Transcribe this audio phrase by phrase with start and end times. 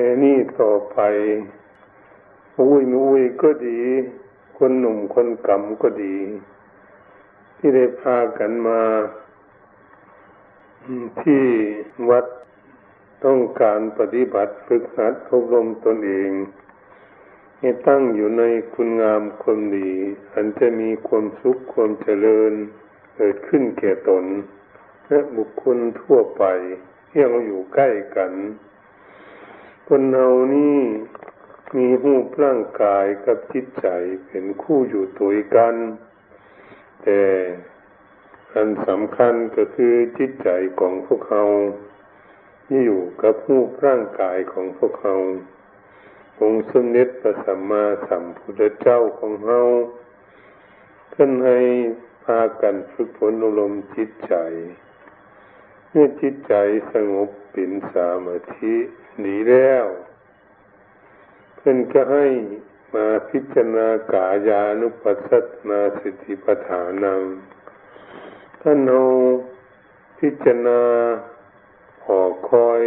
[0.00, 0.98] แต่นี่ต่อไป
[2.58, 3.80] อุ้ยมุ้ยก็ดี
[4.58, 6.16] คนหนุ่มคนกำก็ดี
[7.56, 8.82] ที่ได้พากันมา
[11.22, 11.44] ที่
[12.10, 12.26] วัด
[13.24, 16.30] ต้องการปฏิบัติฝึกหัดอบรมตนเอง
[17.58, 18.42] ให้ตั้งอยู่ใน
[18.74, 19.92] คุณงามความดี
[20.32, 22.52] อันจะมีความสุขความเจริญ
[23.16, 24.24] เกิดขึ้นแก่ตน
[25.08, 26.44] และบุคคลทั่วไป
[27.08, 27.88] ที่เราอยู่ใกล้
[28.18, 28.32] กัน
[29.92, 30.78] คนเรานี่
[31.76, 33.86] มีหูปร่างกายกับจิตใจ
[34.26, 35.74] เป็นคู่อยู่ตัวกัน
[37.02, 37.20] แต่
[38.54, 40.48] อันสำคัญก็คือจิตใจ
[40.80, 41.44] ของพวกเขา
[42.66, 45.16] ที่อยู่กับรูปร่างกายของพวกเขา
[46.40, 49.60] องค์สมเด็จพระสัมมาสัมพุทธเจ้าของเรา
[51.14, 51.58] ท่านให้
[52.24, 54.34] พากันฝึกฝนอารมณ์จิตใจ
[55.90, 56.54] เมื่อจิตใจ
[56.92, 57.30] สงบ
[57.60, 58.76] เป็นสามาธิ
[59.20, 59.86] หนีแล้ว
[61.56, 62.26] เพื่อนก็ให้
[62.94, 65.30] มาพิจารณากายานุปัสส
[65.68, 67.20] นาสติปัฏฐานัง
[68.62, 69.02] ท่านเอา
[70.18, 70.80] พิจารณา
[72.04, 72.82] ห่อคอย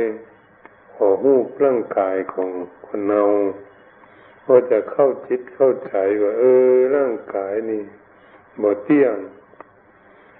[0.96, 2.50] ห่อหูร่างกายของ
[2.86, 3.24] คนเรา
[4.48, 7.84] ก็จะเข้าจิตเข้าใจว่าเออร่างกายนี่
[8.62, 9.18] บ่เที่ยง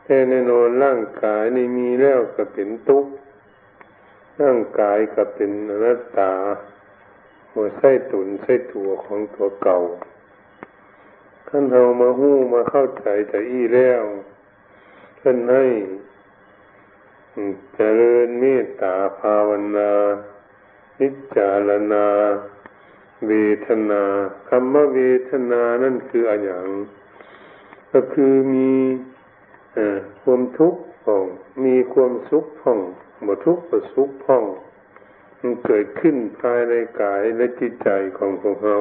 [0.06, 3.12] แต่แน่นอนร่างกายนี่มีแล้วก็เป็นทุกข์
[4.42, 6.32] ร่างกายก็เป็นอนัตตา
[7.52, 9.80] หัวไส้ตุนไส้ตัวของตัวเก่า
[11.48, 14.04] ท่านเอามาหู้มาเข้าใจแต่อี้แล้ว
[15.20, 15.66] ท่านให้
[17.76, 19.92] เจริญเมตตาภาวนา
[21.00, 22.08] นิจารณา
[23.28, 23.34] เว
[23.68, 24.04] ทนา
[24.50, 26.68] คำว่าเวทนานั่นคืออะไรอย่าง
[27.92, 28.74] ก็คือมี
[30.22, 31.26] ความทุกข์ผ่อง
[31.66, 32.80] มีความสุขผ่อง
[33.28, 34.44] บ่ทุกข์บ่สุขผ่อง
[35.40, 38.78] มันเกิดขึ้นภายในกายและจิตใจของพวกเรา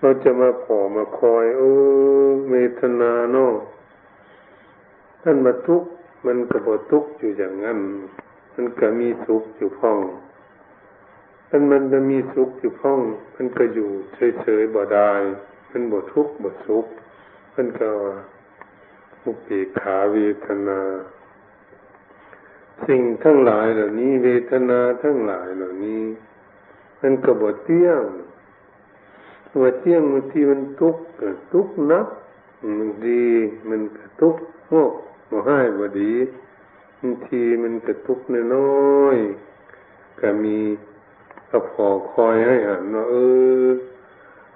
[0.00, 1.70] เราจะมาขอมาคอย โอ้
[2.50, 3.54] เวทนาเนาะ
[5.22, 5.88] ท่านมาทุกข์
[6.26, 7.80] มันก็บ่ทุกข์อยู่อย่างนั้น
[8.54, 9.98] มันก็มีสุขอยู่พ่อง
[11.50, 13.00] มันมันจะมีสุขอยู่พ่อง
[13.36, 15.12] มันก็อยู่เฉยๆบ่ได้
[15.70, 16.86] มันบ่ทุกข์บ่สุข
[17.54, 17.90] มันก็
[19.24, 20.80] อุเบกขาเวทนา
[22.88, 26.02] สิ่งทั้งหลายเหล่านี้ เวทนาทั้งหลายเหล่านี้
[27.00, 28.02] มันก็บ่เที่ยง
[29.62, 31.02] บ่เที่ยงบางทีมันทุกข์
[31.52, 32.06] ทุกข์นัก
[32.78, 33.26] มันดี
[33.68, 34.82] มันก็ทุกข์โอ้
[35.30, 36.12] บ่ให้บ่ดี
[37.00, 38.18] บางทีมันกระทุก
[38.54, 38.68] น้
[39.00, 40.58] อยๆก็มี
[41.50, 43.14] ก็พอคอยให้หันว่าเอ
[43.64, 43.66] อ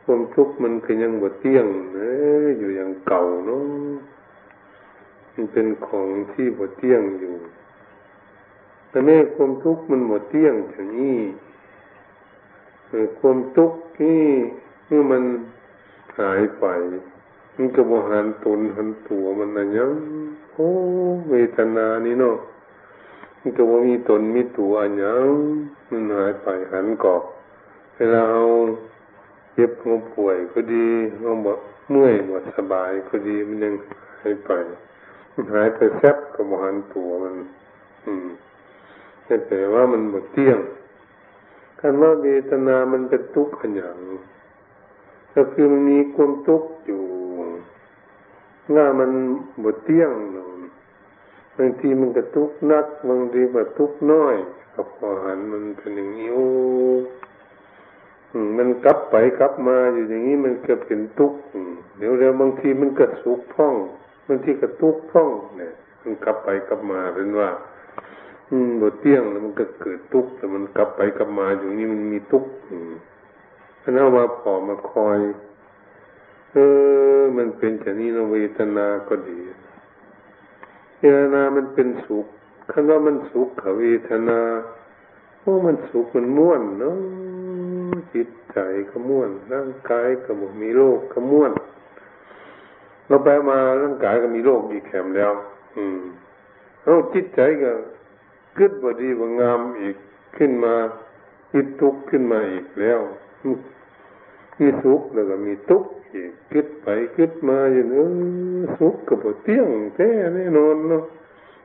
[0.05, 2.01] ความทุกข์มันก็ยังบ่เที่ยงเอ
[2.45, 3.65] ออยู่อย่างเก่าเนาะ
[5.35, 7.35] มันเป็นของที่บ่เที่ยงอยู่
[8.97, 11.19] แต่แม้ความทุกข์มันบ่เที่ยงอย่างนี้
[13.19, 14.21] ความทุกข์ที่
[14.87, 15.25] เมื่อมัน
[16.19, 16.65] หายไป
[17.57, 19.91] มันก็บหันตนหันตัวมันนะยัง
[20.53, 20.69] โอ้
[21.31, 22.37] เวทนานี่เนาะ
[23.41, 25.29] มันก็ว่ามีตนมีตัวอันยัง
[25.91, 27.23] มันหายไปหันกอบ
[27.97, 28.45] เวลาเอา
[29.55, 30.89] เจ็บหัวป่วยก็ดี
[31.21, 31.59] เอาบด
[31.91, 33.75] เมื่อยบดสบายก็ดีมันยัง
[34.23, 34.51] หายไป
[35.33, 37.35] มันหายไปแซบก็บหันตัวมัน
[38.07, 38.29] อืม
[39.49, 40.59] แต่ว่ามันหมดเที่ยง
[41.81, 43.97] คำว่าเวทนามันเป็นทุกข์อันอย่าง
[45.35, 47.03] ก็คือมันมีความทุกข์อยู่
[48.75, 49.11] ง่ามัน
[49.61, 50.11] หมดเที่ยง
[51.59, 54.35] บางทีมันกระทุกนักบางทีกระทุกน้อย
[54.75, 56.47] กับพอหันมันเป็นอย่างนี้โอ้
[58.59, 61.39] มันกลับไปกลับมาอยู่อย่างนี้มันเกิดเป็นทุกข์
[61.99, 63.75] เดี๋ยวเดี๋ยวบางทีมันกระสุกพ่อง
[64.29, 65.73] บางทีกระทุกพ่องเนี่ย
[66.03, 67.49] มันกลับไปกลับมาเป็นว่า
[68.51, 72.51] อืมบทเตี้ยงแล้วมันก็เกิดทุกข์แต่มันกลับไปกลับมาอยู่นี่มันมีทุกข์
[73.83, 75.19] ถ้าเอามาพอมาคอย
[76.53, 76.57] เอ
[77.19, 79.41] อ มันเป็นแค่นี้นะเวทนาก็ดี
[80.99, 82.27] เวทนามันเป็นสุข
[82.71, 83.49] คำว่ามันสุข
[83.79, 84.41] เวทนา
[85.41, 86.97] โอ้มันสุขมันม่วนเนาะ
[88.15, 88.59] จิตใจ
[88.91, 91.53] ก็ม่วนร่างกายก็บ่มีโรคก็ม่วน
[93.07, 95.33] เราไปมาร่างกายก็มีโรคอีกแถมแล้ว
[95.77, 96.01] อืม
[96.83, 97.71] แล้วจิตใจก็
[98.59, 99.97] กึดบดีว่างามอีก
[100.37, 100.75] ขึ้นมา
[101.53, 103.01] คิดทุกข์ขึ้นมาอีกแล้ว
[104.59, 106.87] มีสุขแล้วก็มีทุกข์อีกคิดไป
[107.17, 108.05] คิดมาอยู่เนอ
[108.79, 111.05] สุขก็บ่เที่ยงแท้แน่นอนเนาะ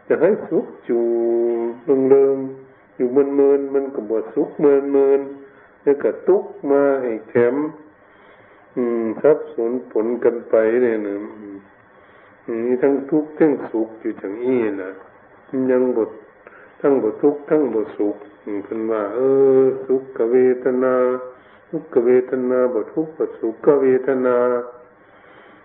[0.07, 1.03] จะให้สุขอยู่
[1.83, 2.37] เริงเริง
[2.95, 5.21] อยู่เมินเมินมันก็บ่สุขเมินเมิน
[5.83, 7.55] แล้วก็ทุกข์มาให้แถม
[8.75, 11.15] อืมทับสนผลกันไปเนี่ยนะ
[12.65, 14.91] มีทั้งทุกข์ทั้งสุขอยู่อย่างนี้นะ
[15.71, 16.11] ยังบท
[16.81, 18.15] ทั้งบททุกข์ทั้งบทสุข
[18.65, 19.19] เป็นว่าเอ
[19.61, 20.95] อสุขเวทนา
[21.69, 24.37] ทุกขเวทนาบทุกขสุขเวทนา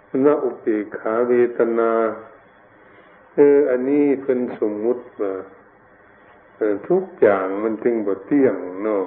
[0.07, 1.91] เป็นว่าอุเบกขาเวทนา
[3.35, 5.33] เอออันนี้เป็นสมมุติมา
[6.89, 9.05] ทุกอย่างมันจึงบทเที่ยงเนาะ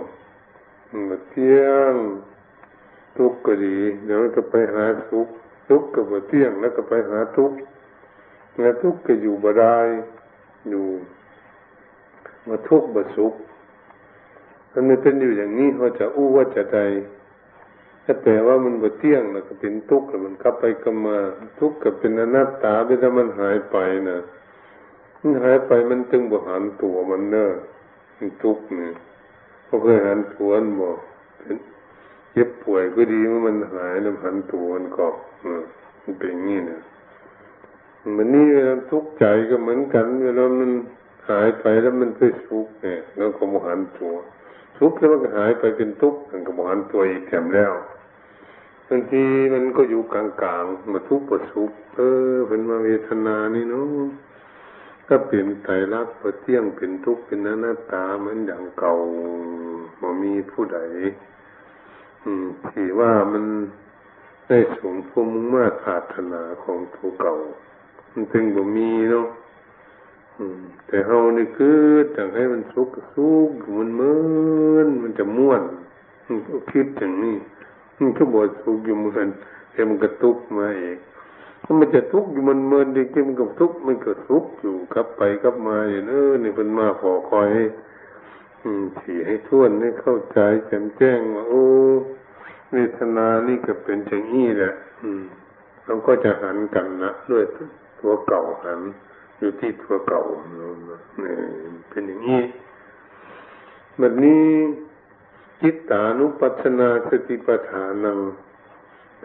[1.10, 1.94] บทเที่ยง
[3.18, 5.34] ทุกข์ก็ดีเดี๋ยวก็ไปหาทุกข์
[5.70, 7.58] ทุกข์ก็บทเที่ยงแล้วก็ไปหาทุกข์
[8.60, 9.78] แล้วทุกข์ก็อยู่บ่ได้
[10.70, 10.86] อยู่
[12.50, 13.34] มาทุกข์บ่สุข
[14.72, 16.80] มันไม่เป็นอยู่อย่างนี้ว่าจะอู้ว่าจะใด
[18.06, 21.18] ถ้าแปลว่ามันบ่เที่ยงแล้วก็เป็นทุกข์แล้วมันกลับไปกลับมา
[21.60, 23.78] ทุกข์ก็เป็นอนัตตาไปถ้ามันหายไป
[24.10, 24.19] นะ
[25.22, 27.50] มันหายไปมันจึงบ่หันตัวมันเนอะ
[28.18, 28.92] มันทุกข์นี่
[29.66, 30.90] เขาเคยหันตัวมันบ่
[32.34, 35.06] เจ็บป่วยก็ดีเมื่อมันหายแล้วหันตัวมันก็
[36.04, 36.80] มันเป็นอย่างนี้นะ
[38.18, 38.48] มันนี่
[38.92, 40.72] ทุกข์ใจก็เหมือนกันเวลามัน
[41.30, 44.14] หายไปแล้วมันเคยสุขเนี่ยแล้วก็มหันตัว
[44.78, 47.74] ทุกข์แล้วมันก็หายไปเป็นทุกข์มันก็มหันตัวอีกแถมแล้ว
[48.88, 49.24] บางที
[49.54, 52.00] มันก็อยู่กลางๆมาทุกข์ปวดสุขเอ
[52.31, 53.88] อเป็นมาเวทนานี่เนาะ
[55.08, 58.94] ก็เปลี่ยนไตรลักษณ์เที่ยงเป็นทุกข์เป็นหน้าตาเหมือนอย่างเก่า
[60.02, 60.80] มามีผู้ใด
[62.70, 63.46] ที่ว่ามัน
[64.48, 67.36] ได้สมภูมิมาตรานาของผู้เก่า
[68.12, 69.28] มันถึงบ่มีเนาะ
[70.88, 71.80] แต่เฮานี่คือ
[72.15, 74.15] ต่างให้มันสุขสุขมันเมิ
[74.86, 75.62] นมันจะม่วน
[76.27, 77.36] มันก็คิดอย่างนี้
[78.00, 79.30] มันก็บ่สุขอยู่เหมือน
[79.74, 80.97] เอ็มกระตุกมาเอง
[81.63, 87.63] ถ้ามันจะทุกข์อยู่มันเมินจริงๆมันก็ทุกข์มันก็ทุกข์อยู่กลับไปกลับมาอย่างเออนี่เป็นมาขอคอยให้
[89.00, 91.63] ถี่ให้ท่วนให้เข้าใจแจ่มแจ้งว่าโอ้
[92.71, 95.24] เวทนานี่ก็เป็นอย่างนี้แหละ อืม
[95.86, 97.44] เราก็จะหันกันนะด้วย
[98.00, 98.81] ตัวเก่าหัน
[99.39, 100.24] อยู่ที่ตัวเก่า
[101.19, 101.39] เนี่ย
[101.89, 102.41] เป็นอย่างนี้
[103.97, 104.44] แบบนี้
[105.62, 108.19] จิตตานุปัชนาสติปัฏฐานัง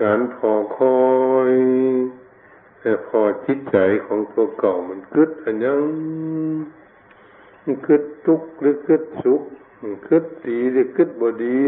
[0.03, 0.99] การพอคอ
[1.51, 1.53] ย
[2.81, 3.77] แต่พอจิตใจ
[4.07, 5.83] ของตัวเก่ามันกึดอันยัง
[7.63, 9.43] มันกึดทุกข์หรือคึดสุข
[9.81, 11.61] มันกึดดีหรือคึดบดี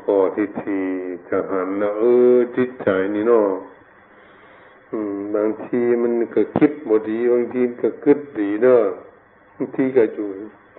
[0.00, 0.80] พอทีที
[1.28, 2.02] จะหันนะเอ
[2.34, 3.46] อจิตใจนี่เนาะ
[5.34, 8.82] บางทีมันก็คิดบดีบางทีก็คิดดีเนาะ
[9.54, 10.28] บางทีก็อยู่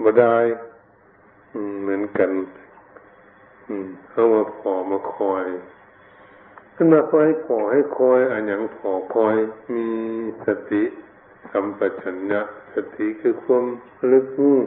[0.04, 0.36] บ่ได้
[1.82, 2.32] เหมือนกัน
[4.10, 5.46] เข้ามาพอมาคอย
[6.76, 9.36] ขึ้นมาคอยพอให้คอยอันอย่างพอคอย
[9.76, 9.88] มี
[10.46, 10.84] สติ
[11.52, 12.42] สัมปชัญญะ
[12.74, 13.66] สติคือความ
[14.12, 14.58] ลึกหู้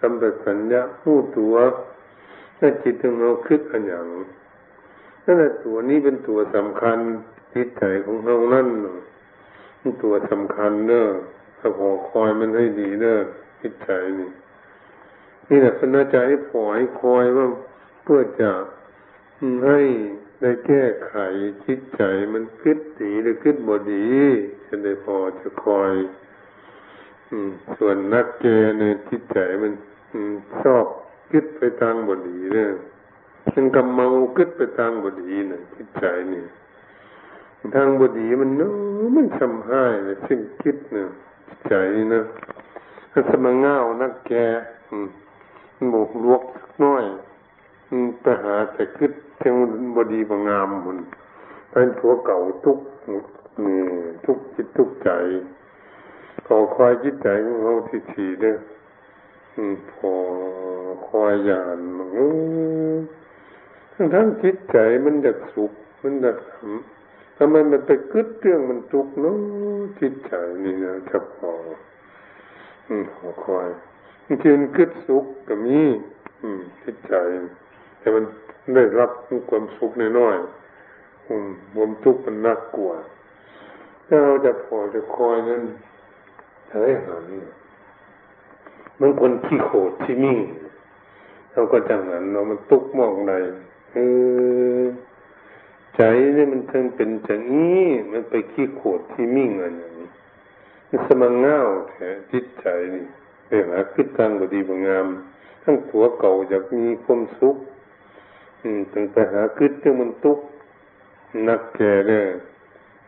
[0.00, 1.54] สัมปชัญญะหู้ตัว
[2.58, 4.06] ถ้าจิตของเราคิดอันอย่าง
[5.24, 6.98] นั่นแหละตัวนี้เป็นตัวสำคัญ
[7.54, 8.68] จิตใจของเรานั่น
[10.02, 11.06] ตัวสำคัญเนอะ
[11.58, 13.18] ถ้าพอคอยมันให้ดีเนอะ
[13.60, 14.30] จิตใจนี่
[15.48, 17.46] นี่แหละคณะใจให้พอให้คอยว่า
[18.02, 18.50] เพื่อจะ
[19.66, 19.80] ให้
[20.40, 21.14] ได้แก้ไข
[21.66, 22.02] จิตใจ
[22.32, 24.06] มันคิดดีหรือคิดบดี
[24.66, 25.92] จะได้พอจะคอย
[27.78, 28.46] ส่วนนักเก
[28.78, 29.72] ในจิตใจมัน
[30.62, 30.84] ชอบ
[31.30, 32.70] คิดไปทางบดีเนี่ย
[33.54, 34.06] มันกำเมา
[34.36, 36.44] คิดไปทางบดีนี่ยจิตใจนี่
[37.74, 38.72] ทางบดีมันเนาะ
[39.16, 41.08] มันทำให้เลยสิ่งคิดเนี่ย
[41.68, 41.74] ใจ
[42.12, 42.22] นะ
[43.12, 44.32] ถ้าสมังเงานักแก
[45.76, 46.42] มันบกลวก
[46.84, 47.04] น้อย
[48.20, 49.54] ไปหาแต่คิดเทง
[49.96, 50.98] บดีบางามมัน
[51.70, 52.78] เป็นตัวเก่าทุก
[53.64, 53.80] นี่
[54.24, 55.10] ทุกจิตทุกใจ
[56.46, 58.56] ขอคอยจิตใจของเขาทีทีเนี่ย
[59.92, 60.12] พอ
[61.08, 61.78] คอยยาน
[63.94, 66.38] ทั้งทั้งจิตใจมันอยากสุขมันอยาก
[67.44, 69.36] ทำไมมันไปกึดเรื่องมันทุกข์เนาะ
[70.00, 70.32] จิตใจ
[70.64, 71.52] นี่นะจะพอ
[73.16, 73.68] ขอคอย
[74.26, 75.78] บางทีมันกึดสุขก็มี
[76.82, 77.14] จิตใจ
[77.98, 78.24] แต่มัน
[78.74, 79.10] ได้รับ
[79.50, 81.26] ความสุขน้อยๆ
[81.74, 82.90] ความทุกข์มันน่ากลัว
[84.06, 85.62] ถ้าเราจะพอจะคอยนั้น
[86.70, 87.24] เฮ้หัน
[89.00, 90.38] มันคนขี้โขดที่มิ่ง
[91.52, 93.32] เราก็จังหันเรามันตุกมองใน
[93.92, 93.98] เอ
[94.80, 94.82] อ
[95.96, 96.02] ใจ
[96.36, 100.08] นี่มันถึงเป็นจังนี้มันไปขี้โขดที่มิ่งอะไรอย่างนี้
[100.88, 101.58] มันสมังเงา
[101.90, 103.04] แท้จิตใจนี่
[103.46, 105.06] ไปหาคิดทางบดีบางาม
[105.62, 107.56] ทั้งตัวเก่าอยากมีความสุข
[108.60, 110.38] อืมถึงไปหาคิดเรื่องมันตุก
[111.48, 112.24] นักแก่เนี่ย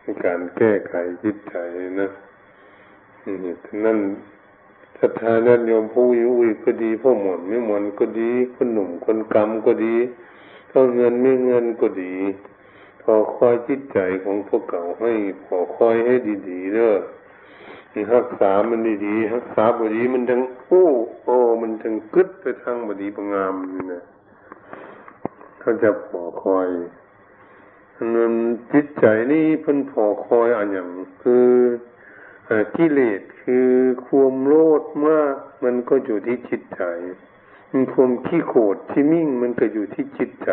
[0.01, 1.55] ในการแก้ไขจิตใจ
[2.01, 2.09] นะ
[3.25, 3.35] นี่
[3.85, 3.99] นั่น
[4.99, 9.95] ศรัทธาญาติโยมผู้ยุยก็ดีผู้หมนไม่หมนก็ดีคนหนุ่มคนกรรมก็ดี
[10.71, 12.13] ก็เงินไม่เงินก็ดี
[13.07, 15.11] พอคอยจิตใจของพวกเก่าให้
[15.43, 16.15] พอคอยให้
[16.49, 16.95] ดีๆเด้อ
[18.15, 20.85] รักษามันดีๆรักษาบดีมันทั้งโอ้
[21.23, 24.03] โอ้มันทั้งกึดไปทางบดีบงามนี่นะ
[25.59, 26.67] เขาจะขอคอย
[28.15, 28.33] มัน
[28.73, 30.87] จิตใจนี่เพิ่นพอคอยอันอย่าง
[31.21, 31.49] คือ
[32.75, 33.69] กิเลสคือ
[34.05, 36.83] ความโลดมาก มันก็อยู่ที่จิตใจ
[37.71, 40.51] มันความขี้โขดที่มิ่งมันก็อยู่ที่จิตใจ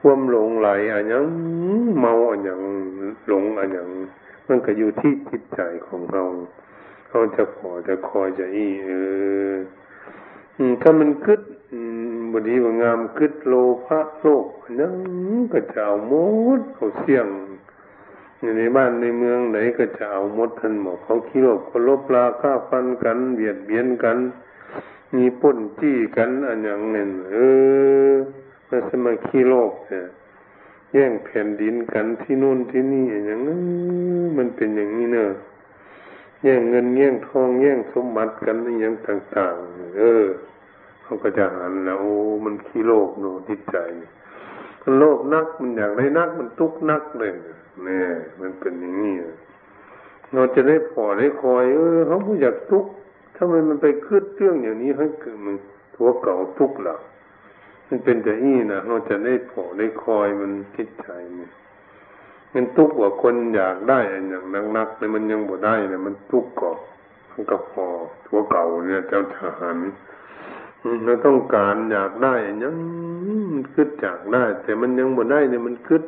[0.00, 1.24] ความหลงไหลอันยัง
[1.98, 2.60] เมาอันยัง
[3.26, 3.88] หลงอันยัง
[4.46, 6.24] มันก็อยู่ที่จิตใจของเรา
[7.08, 8.90] เขาจะพอจะคอยจะอีเอ
[9.50, 9.52] อ
[10.82, 11.40] ถ้ามันคึด
[12.32, 13.54] บดีว่างามคึดโล
[13.86, 14.46] ภะโลก
[14.80, 14.94] นั้น
[15.52, 16.12] ก็จะเอาหม
[16.58, 17.26] ดเขาเสี่ยง
[18.58, 24.18] ในบ้านในเมืองไหนก็จะเอาหมดทันหมดเขาขี้โลภเขาลบลาฆ่าฟันกันเบียดเบียนกัน
[25.16, 27.34] มีป้นจี้กันอันอย่างนี้นเอ
[28.12, 28.14] อ
[28.70, 30.06] มันสมาขี้โลภเนี่ย
[30.92, 33.60] แย่งแผ่นดินกันที่นู่นที่นี่อย่างนั้น
[34.38, 35.30] มันเป็นอย่างนี้เนอะ
[36.42, 40.26] แย่งเงินแย่งทองแย่งสมบัติกันอย่างต่าง ๆ เออ
[41.02, 43.76] เขาก็จะหันแล้วโอ้มันขี้โลภโนจิตใจ
[44.82, 47.32] มันโลภนักมันอยากได้นักมันทุกนักเลย
[47.84, 48.08] เนี่ย
[48.40, 49.14] มันเป็นอย่างนี้
[50.32, 52.84] เราจะได้พอได้คอย เออเขาไม่อยากทุก
[53.34, 55.56] ถ้ามันมันไปคืดเรื่องอย่างนี้ให้เกิดมัน
[55.94, 57.00] ทัวเก่าทุกหลัก
[57.92, 61.48] มันเป็นแต่อี้นะเราจะได้พอได้คอยมันคิดใจมัน
[62.54, 66.78] มันทุกข์กว่าคนอยากได้อย่างนักนักเลยมันยังบ่ได้เนี่ยมันทุกข์ก่อน
[67.30, 67.86] มันก็พอ
[68.26, 69.76] ทัวเก่าเนี่ยเจ้าทหาร
[71.04, 72.76] เราต้องการอยากได้ยัง
[73.74, 76.02] คิดอยากได้ แต่มันยังบ่ได้เนี่ยมันคิด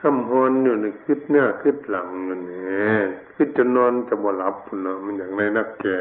[0.00, 2.38] ทำฮอนอยู่เนี่ยคิดหน้าคิดหลังเนี่
[2.96, 3.02] ย
[3.34, 5.96] คิดจนนอนจะบ่หลับเนาะมันอย่างไรนักแก่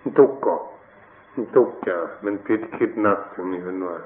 [0.00, 0.62] มันทุกข์ก่อน
[1.32, 3.98] มันทุกข์จ้ะมันคิดคิดนักอย่างนี้มันว่า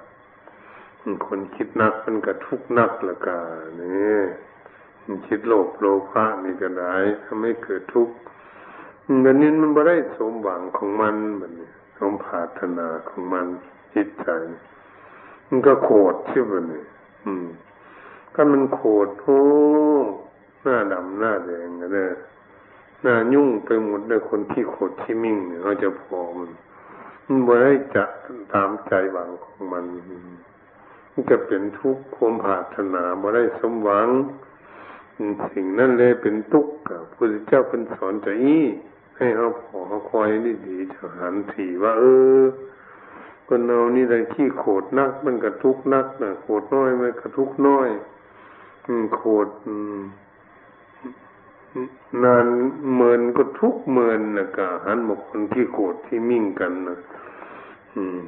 [1.27, 3.41] คนคิดนักมันก็ทุกนักละกา
[3.79, 4.21] เนี่ย
[5.27, 8.15] คิดโลภโลภะนี่ก็ได้ทำให้เกิดทุกข์
[9.23, 13.47] แบบนี้มันไม่ได้สมหวังของมันแบบนี้สมภาถนาของมัน
[13.95, 14.29] จิตใจ
[15.49, 16.85] มันก็โกรธใช่ไหมเนี่ย
[17.25, 17.47] อืม
[18.35, 19.41] ก็มันโกรธโอ้
[20.63, 22.13] หน้าดำหน้าแดงเลย
[23.03, 26.51] หน้ายุ่งไปหมดเลยคนที่โกรธที่มิ่งเนี่ยเขาจะพอมัน
[27.27, 28.05] มันไม่ได้จะ
[28.53, 29.85] ตามใจหวังของมัน
[31.21, 34.09] มันจะเป็นทุกข์ความภาถนาไม่ได้สมหวัง
[35.53, 38.65] สิ่งนั้นเลยเป็นทุกข์พระพุทธเจ้าเป็นสอนใจอี้
[39.19, 42.05] ให้เขาพอเขาคอยนี่ดีจะหันทีว่า เอ
[42.41, 42.43] อ
[43.47, 47.89] คนเรานี่ได้ขี้โขดนัก มันกระทุกนักนะโขดน้อยมันกระทุกน้อย
[48.87, 49.49] อืโขด
[52.25, 52.47] นาน
[52.95, 56.99] เมินก็ทุกเมินนะกะหันบอกคนที่โขดที่มิ่งกันนะ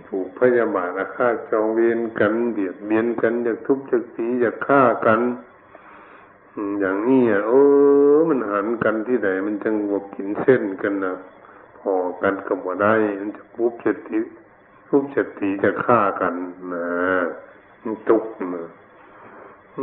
[0.08, 5.20] ถูกพยาบาทอาฆาตจองเวียนกันเบียดเบียนกันอยากทุบอยากตีอยากฆ่ากัน
[6.80, 7.62] อย่างนี้อะโอ้
[8.28, 11.14] มันหันกันที่ไหนมันจังบวกกินเส้นกันนะ
[11.78, 14.20] พอกันกับว่าได้ มันจะปุ๊บเจติ
[14.88, 16.34] ปุ๊บเจติจะฆ่ากัน
[16.72, 16.86] นะ
[17.82, 18.24] มันตุก
[18.54, 18.64] นะ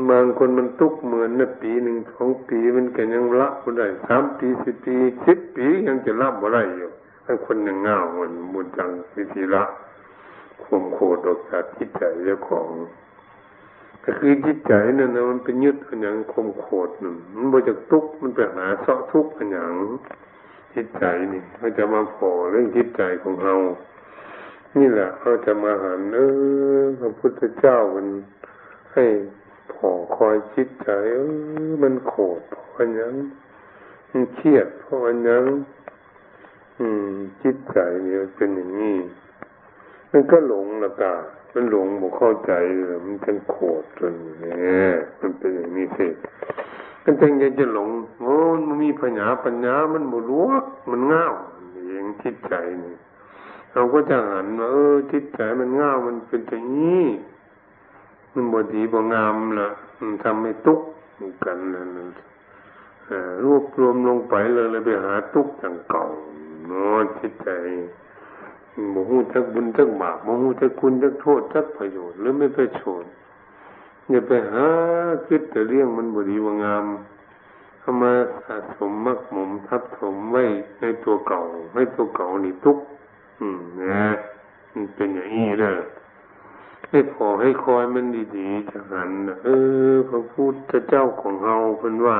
[0.09, 6.89] บางคนมันตุกเหมือนนะปีหนึ่งสองปีมันก็ยังละบ่ได้สามปีสิบปีสิบปียังจะละบ่ได้อยู่
[7.29, 9.63] ถ้าคนยังเงาเหมือนบุญจังวิธีละ
[10.63, 12.69] ข่มโคดออกจากจิตใจเจ้าของ
[14.03, 19.73] ก็คือจิตใจนั่นนะมันเป็นยึดอันอย่างคมโคดนั่นมันบ่จากทุกข์มันไปหาเสาะทุกข์อันอย่าง
[20.75, 23.55] จิตใจนี่เขาจะมาพอเรื่องจิตใจของเรา
[24.77, 26.19] นี่แหละเขาจะมาหันเอ
[26.79, 28.07] อพระพุทธเจ้ามัน
[28.93, 29.05] ให้
[29.73, 31.19] พอคอยจิตใจเอ
[31.69, 33.13] อมันโขดเพราะอันยัง
[34.11, 35.43] มันเครียดเพราะอันยัง
[37.43, 38.97] จิตใจเนี่ยเป็นอย่างนี้
[40.11, 41.13] มันก็หลงละกา
[41.53, 44.53] มันหลงบอกเข้าใจเลยมันเป็นโคตรจนเนี่
[44.91, 46.07] ยมันเป็นอย่างนี้สิ
[47.03, 47.89] มันเป็นยังจะหลง
[48.21, 48.35] โอ้
[48.67, 50.45] มันมีปัญญาปัญญามันบุรู้
[50.91, 51.25] มันง่า
[51.89, 52.53] อย่างจิตใจ
[52.83, 52.95] นี่
[53.73, 57.05] เราก็จะหันว่าเออจิตใจมันง่าวมันเป็นอย่างนี้
[58.33, 59.69] มันบดีบงามละ
[59.99, 60.79] มันทำให้ทุก
[61.45, 61.89] กันนั่น
[63.43, 66.05] รวบรวมลงไปเลยเลยไปหาทุกอย่างเก่า
[66.69, 67.49] นาะจิตใจ
[68.91, 73.11] โมหูจักบุญจักบาปโมหูจักคุณจักโทษจักประโยชน์หรือไม่ประโยชน์
[74.09, 74.65] อย่าไปหา
[75.27, 76.85] คิดแต่เรื่องมันบดีว่างาม
[77.79, 78.11] เข้ามา
[78.45, 80.43] สะสมมักหมมทับถมไว้
[80.81, 81.41] ในตัวเก่า
[81.73, 82.77] ให้ตัวเก่านี่ทุก
[83.39, 84.05] อืมนะ
[84.73, 85.77] มันเป็นอย่างนี้เลย
[86.89, 88.05] ให้พอให้คอยมัน
[88.37, 89.11] ดีๆจะหัน
[89.43, 89.49] เอ
[89.91, 92.17] อพระพุทธเจ้าของเราเพิ่นว่า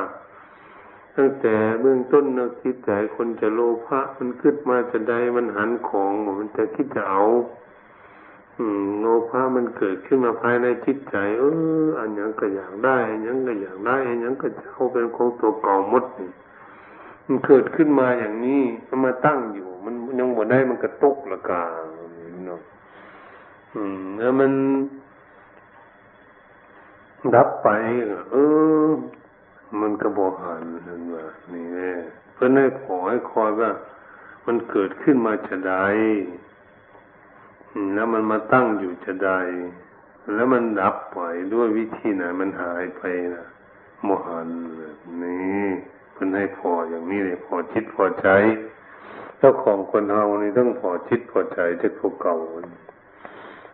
[1.17, 7.23] ตั้งแต่เบื้องต้นเราคิดใจคนจะโลภะมันขึ้นมาจะได้มันหันของมันจะคิดจะเอา
[8.99, 11.43] โลภะมันเกิดขึ้นมาภายในจิตใจ เอ
[11.83, 16.31] อ อันยังก็อยากได้ อันยังก็อยากได้ อันยังก็จะเอาเป็นของตัวเก่ามดนี่
[17.25, 21.63] มันเกิดขึ้นมาอย่างนี้มันมาตั้งอยู่ มันยังบ่ได้มันกระตุกละกา
[22.47, 22.61] เนาะ
[23.75, 24.51] อืมแล้วมัน
[27.35, 27.67] ดับไป
[28.31, 28.35] เอ
[28.87, 28.91] อ
[29.81, 31.91] มันกระบอกหันเห็นว่านี่แน่
[32.33, 33.71] เพื่อนให้ขอให้คอยว่า
[34.45, 35.85] มันเกิดขึ้นมาจะได้
[37.93, 39.39] แล้วมันมาตั้งอยู่จะได้
[40.33, 41.19] แล้วมันดับไป
[41.53, 43.03] ด้วยวิธีไหนมันหายไป
[43.35, 43.45] นะ
[44.03, 44.47] โมหัน
[44.77, 45.65] แบบนี่
[46.13, 48.27] เพื่อนให้พออย่างนี้เลยพอจิตพอใจ
[49.37, 52.35] เจ้าของคนเฮานี่ต้องพอจิตพอใจจากพวกเก่า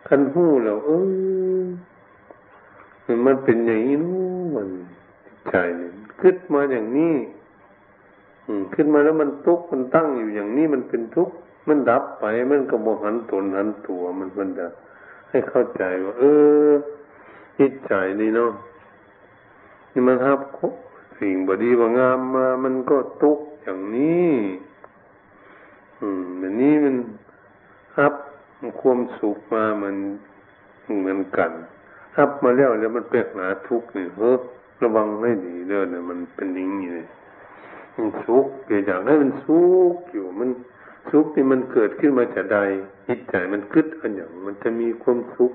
[0.06, 0.90] คันหู้แล้วเอ
[1.60, 1.64] อ
[3.26, 4.16] มันเป็นอย่างนี้นู้
[4.56, 4.68] มัน
[5.50, 7.14] ใจเนี่ยขึ้นมาอย่างนี้
[8.74, 11.34] ขึ้นมาแล้วมันทุกข์มันตั้งอยู่อย่างนี้มันเป็นทุกข์
[11.68, 14.66] มันดับไปมันก็บหันตนหันตัวมันมันจะ
[15.30, 16.24] ให้เข้าใจว่า เอ
[16.68, 16.70] อ
[17.58, 18.52] จิตใจนี่เนาะ
[19.92, 20.40] นี่มันทับ
[21.18, 24.30] สิ่งบดีว่างามมา มันก็ทุกข์อย่างนี้
[26.00, 26.96] อืมแบบนี้มัน
[27.94, 28.14] ทับ
[28.80, 29.94] ความสุขมามัน
[30.98, 31.50] เหมือนกัน
[32.14, 34.40] ทับมาแล้วแล้วมันเป็กหนาทุกข์นี่เฮ้อ
[34.82, 37.06] ระวังให้ดีเด้อเนี่ยมันเป็นอย่างนี้เลย
[37.96, 39.60] มันสุขเกิดอยากให้มันสุ
[39.92, 40.50] ขอยู่มัน
[41.10, 42.58] สุขนี่มันเกิดขึ้นมาจากใด
[43.08, 45.52] จิตใจมันกึดอันอย่างมันจะมีความสุข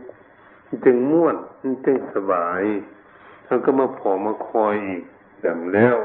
[0.68, 2.64] มันจึงม่วนมันจึงสบาย
[3.46, 5.04] แล้วก็มาผอมาคอยอีก
[5.46, 5.96] ดังแล้ว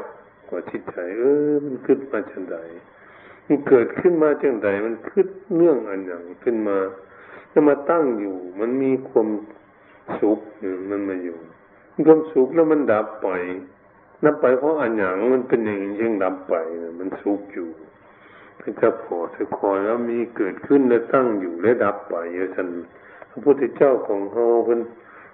[0.48, 2.58] ก็จิตใจเออ มันกึดมาจากใด
[3.46, 6.78] มันเกิดขึ้นมาจากใดมันคึดเนื่องอันอย่างขึ้นมา
[7.50, 9.28] แล้วมาตั้งอยู่ มันมีความ
[10.20, 10.38] สุข
[10.90, 11.38] มันมาอยู่
[12.06, 13.28] ความสุขแล้วมันดับไป
[14.24, 16.54] นับไปเพราะอันอย่างมันเป็นอย่างยิ่งดับไป
[16.98, 17.68] มันสุขอยู่
[18.80, 22.68] ถ้าพอจะคอยแล้วมีเกิดขึ้นและตั้งอยู่และดับไปเยอะท่าน
[23.30, 24.80] พระพุทธเจ้าของเฮาเพิ่น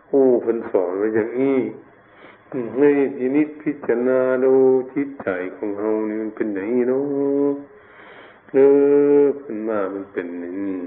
[0.09, 1.59] ผู้เพิ่นสอนไว้อย่างนี้
[2.77, 4.53] ให้ทีนิดพิจารณาดู
[4.95, 7.53] จิตใจของเฮานี่มันเป็นอย่างนี้เนาะ
[8.53, 8.57] เอ
[9.23, 10.79] อเพิ่นมามันเป็นอย่างนี้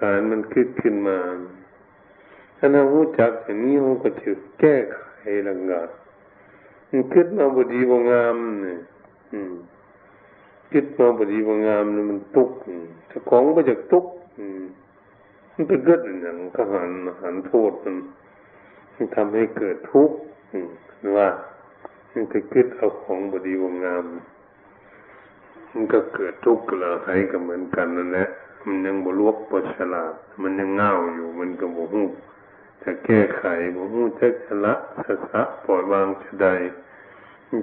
[0.00, 1.18] การมันคิดขึ้นมา
[2.60, 4.30] ถ้าเรารู้จักอย่างนี้เราก็จะ
[4.60, 5.00] แก้ไข
[5.48, 5.82] ลังกา
[6.90, 8.78] มันคิดมาบดีบงามเนี่ย
[10.72, 12.50] คิดมาบดีบงามเนี่ยมันตุก
[13.10, 14.06] ถ้าของก็จะตุก
[15.52, 16.90] มันเป็นเกิดอย่างก็หัน
[17.22, 17.96] หันโทษมัน
[18.94, 20.16] มันทำให้เกิดทุกข์
[21.16, 21.28] ว่า
[22.12, 24.04] มันไปคิดเอาของบดีบงาม
[25.72, 28.28] มันก็เกิดทุกข์กระหายก็เหมือนกันนั่นแหละ
[28.66, 32.02] มันยังบลวกบฉลาด มันยังเงาอยู่ มันก็บหู
[32.82, 36.48] จะแก้ไขบ่ฮู้จักชละสะสะปล่อยวางจะใด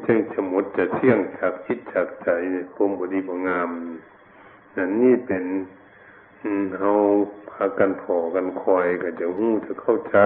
[0.05, 2.29] จึงจะหมดจะเที่ยงจากคิดจากใจ
[2.75, 3.69] คมบดีบ่งาม
[4.75, 5.45] นั่นนี่เป็น
[6.77, 6.91] เฮา
[7.49, 10.17] พากันพอกันคอยก็จะฮู้จะเข้าใจ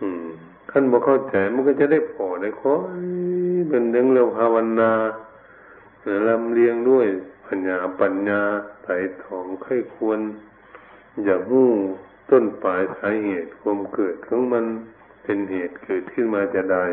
[0.00, 0.26] อืม
[0.70, 3.02] ขั้นบ่เข้าใจมันก็จะได้พอได้คอย
[3.68, 4.92] เป็นเรื่องเราภาวนา
[6.28, 7.06] ลำเลียงด้วย
[7.46, 8.40] ปัญญาปัญญา
[8.82, 10.20] ไถ่ทองไข้ควร
[11.24, 11.68] อย่าหู้
[12.30, 14.64] ต้นปลายสาเหตุความเกิดของมัน
[15.22, 16.86] เป็นเหตุเกิดขึ้นมาจะได้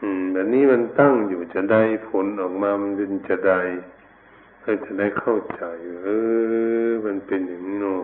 [0.00, 3.60] อืมแบบนี้มันตั้งอยู่จะได้ผลออกมามันเป็นจะได้
[4.64, 5.62] ก็จะได้เข้าใจ
[6.02, 6.08] เอ
[6.88, 8.02] อมันเป็นอย่างนี้เนาะ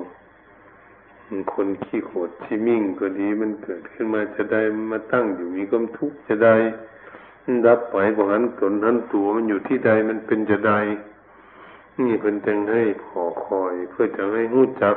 [1.53, 6.57] คนขี้โขดที่มิ่งก็ดีมันเกิดขึ้นมาจะได้มาตั้งอยู่มีความทุกข์จะได้
[7.67, 10.81] ดับไปบหันตนนั้นตัวมันอยู่ที่ใดมันเป็นจะได้
[12.01, 14.97] นี่เป็นจังให้พอคอย เพื่อจะให้รู้จัก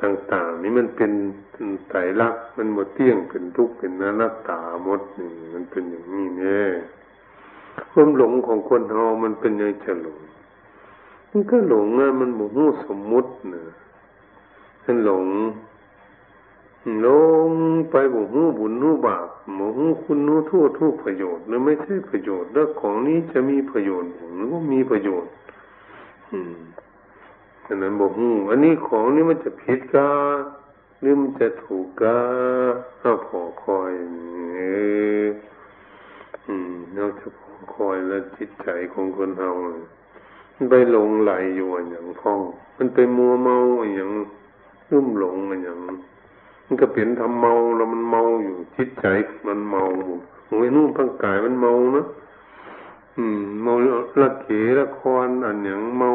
[0.00, 1.12] ต่างๆนี่มันเป็น
[1.88, 6.62] ไตรลักษณ์มันหมดเที่ยงเป็นทุกข์เป็นนานัตตาหมดนี่มันเป็นอย่างนี้แน่
[7.90, 10.20] ความหลงของคนเฮามันเป็นยังจะหลง
[11.30, 13.64] มันก็หลงอะมันบ่ฮู้สมมุตินะ
[14.84, 15.26] มันหลง
[17.00, 17.08] หล
[17.48, 17.50] ง
[17.90, 25.32] ไปบ่ฮู้บุญฮู้บาปบ่ฮู้คุณฮู้โทษฮู้ประโยชน์หรือไม่ใช่ประโยชน์แล้วของนี้จะมีประโยชน์หรือว่ามีประโยชน์
[26.30, 26.54] อืม
[27.66, 30.10] อันนั้นบอกหูอันนี้ของนี้มันจะผิดกา
[31.00, 32.18] หรือมันจะถูกกา
[33.00, 33.90] ถ้าพอคอย
[34.54, 34.60] เอ
[35.22, 35.24] อ
[36.46, 39.50] อืมนอกจากพอคอยแล้วจิตใจของคนเฮา
[40.56, 42.40] มันไปหลงไหลอยู่อย่างพ้อง
[42.78, 43.56] มันไปมัวเมา
[43.94, 44.10] อย่าง
[44.90, 45.78] รุ่มหลงอย่าง
[46.66, 49.06] มันก็เปลี่ยนทำเมาแล้วมันเมาอยู่จิตใจ
[49.46, 49.82] มันเมา
[50.50, 52.04] หวยนุ่มร่างกายมันเมานะ
[53.16, 53.72] อืมเมา
[54.20, 54.48] ละเก
[54.78, 56.10] ละครอันอย่างเมา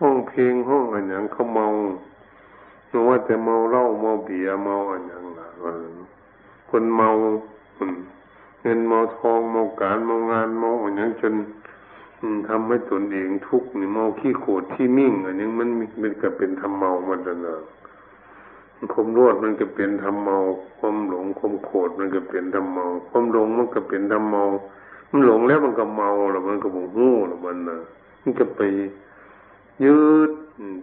[0.00, 1.66] ห้องเพลงห้องอันอย่างเขาเมา
[2.88, 5.48] หรือว่าแต่เมาเหล้าเมาเบียเมาอันอย่างละ
[6.70, 7.10] คนเมา
[8.62, 11.34] เงินเมาทองเมาการเมางานเมาอันอย่างจน
[12.48, 15.68] ทำให้ตนเองทุกข์นี่เมาขี้โขดที่มิ่งอันนี้มัน
[16.02, 17.56] มันก็เป็นทำเมามันนะ
[18.92, 20.36] ความรวดมันก็เป็นธรรมเมา
[20.78, 24.42] ความหลงความโกรธมันก็เป็นธรรมเมา ความหลงมันก็เป็นธรรมเมา
[25.10, 27.78] มันหลงแล้วมันก็เมาแล้วมันก็บ่หู้แล้วมันน่ะ
[28.22, 28.60] มันก็ไป
[29.84, 30.30] ยึด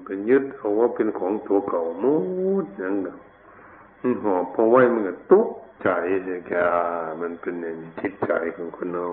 [0.04, 2.16] ไปยึดเอาว่าเป็นของตัวเก่ามู
[2.64, 3.20] ดอย่างนั้น
[4.00, 5.50] มันหอบพอไว้มันก็ตุ๊ก
[5.84, 5.90] ใจ
[6.26, 6.52] เลยแก
[7.22, 9.08] มันเป็นอย่างนี้จิตใจของคนเรา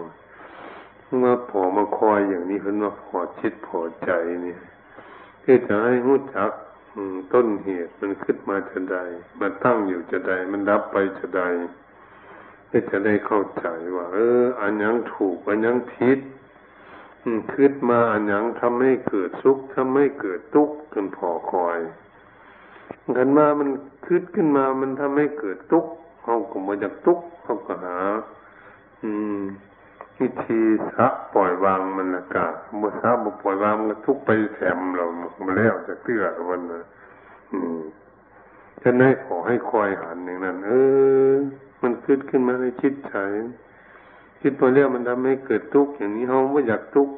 [1.18, 4.10] เมื่อพอมาคอยอย่างนี้เพิ่นว่าพอจิตพอใจ
[4.44, 4.54] นี่
[5.42, 6.50] คือจะให้รู้จัก
[7.32, 8.96] ต้นเหตุมันขึ้นมาจะใด
[9.40, 11.42] มันตั้งอยู่จะใดมันดับไปจะใด
[12.70, 13.66] ก็จะได้เข้าใจ
[13.96, 16.18] ว่า เออ อันยังถูกอันยังผิด
[17.54, 21.78] ขึ้นมาอันยังทำให้เกิดสุขทำให้เกิดทุกข์กันพอคอย
[23.16, 23.68] กันมามัน
[24.06, 25.90] ขึ้นขึ้นมามันทำให้เกิดทุกข์
[26.22, 27.96] เขาก็มาจากทุกข์เขาก็หา
[29.02, 29.40] อืม
[30.20, 30.62] วิธี
[30.94, 35.06] สะปล่อยวางมันละกะเมื่อสะบ่ปล่อยวางมันทุกไปแถมเรา
[35.46, 36.82] มาแล้วจะเตื้อวันนะ
[37.52, 37.80] อืม
[38.82, 40.72] ฉะนั้นขอให้คอยหันอย่างนั้น เอ
[41.32, 41.34] อ
[41.82, 43.14] มันขึ้นขึ้นมาในชิดใจ
[44.46, 47.14] คิดตัวเรียมันทำให้เกิดทุกข์อย่างนี้เขาไม่อยากทุกข์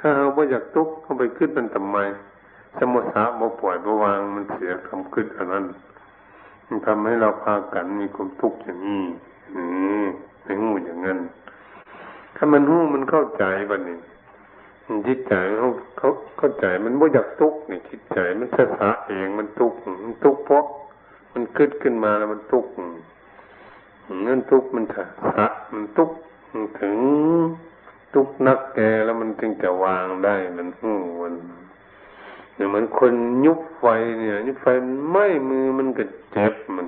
[0.00, 1.98] ถ้าเขาไม่อยากทุกข์เขาไปขึ้นมันทำไม
[2.78, 5.64] สมุสาบ่ปล่อยบ่วางมันเสียคำขึ้นอันนั้น
[6.68, 9.04] มันทำให้เราพากันมีความทุกข์อย่างนี้
[9.54, 9.62] อื
[10.04, 10.06] ม
[10.44, 11.18] ในหูอย่างนั้น
[12.36, 13.98] ถ้ามันหู้มันเข้าใจบัดนี้
[15.06, 15.68] จิตใจเขา
[15.98, 20.64] เขาเข้าใจมันไม่อยากทุกข์นี่จิตใจมันสะสะเองมันทุกข์มันทุกข์เพราะ
[21.32, 22.70] มันขึ้นขึ้นมาแล้วมันทุกข์
[24.26, 26.16] นั่นทุกข์มันสะสะมันทุกข์
[26.80, 26.98] ถึง
[28.14, 31.34] ทุกข์นักแกแล้วมันจึงจะวางได้มันหู้มัน
[32.54, 33.12] เนี่ยเหมือนคน
[33.46, 33.86] ยุบไฟ
[34.18, 34.66] เนี่ย ยุบไฟ
[35.10, 36.86] ไหม้มือมันก็เจ็บมัน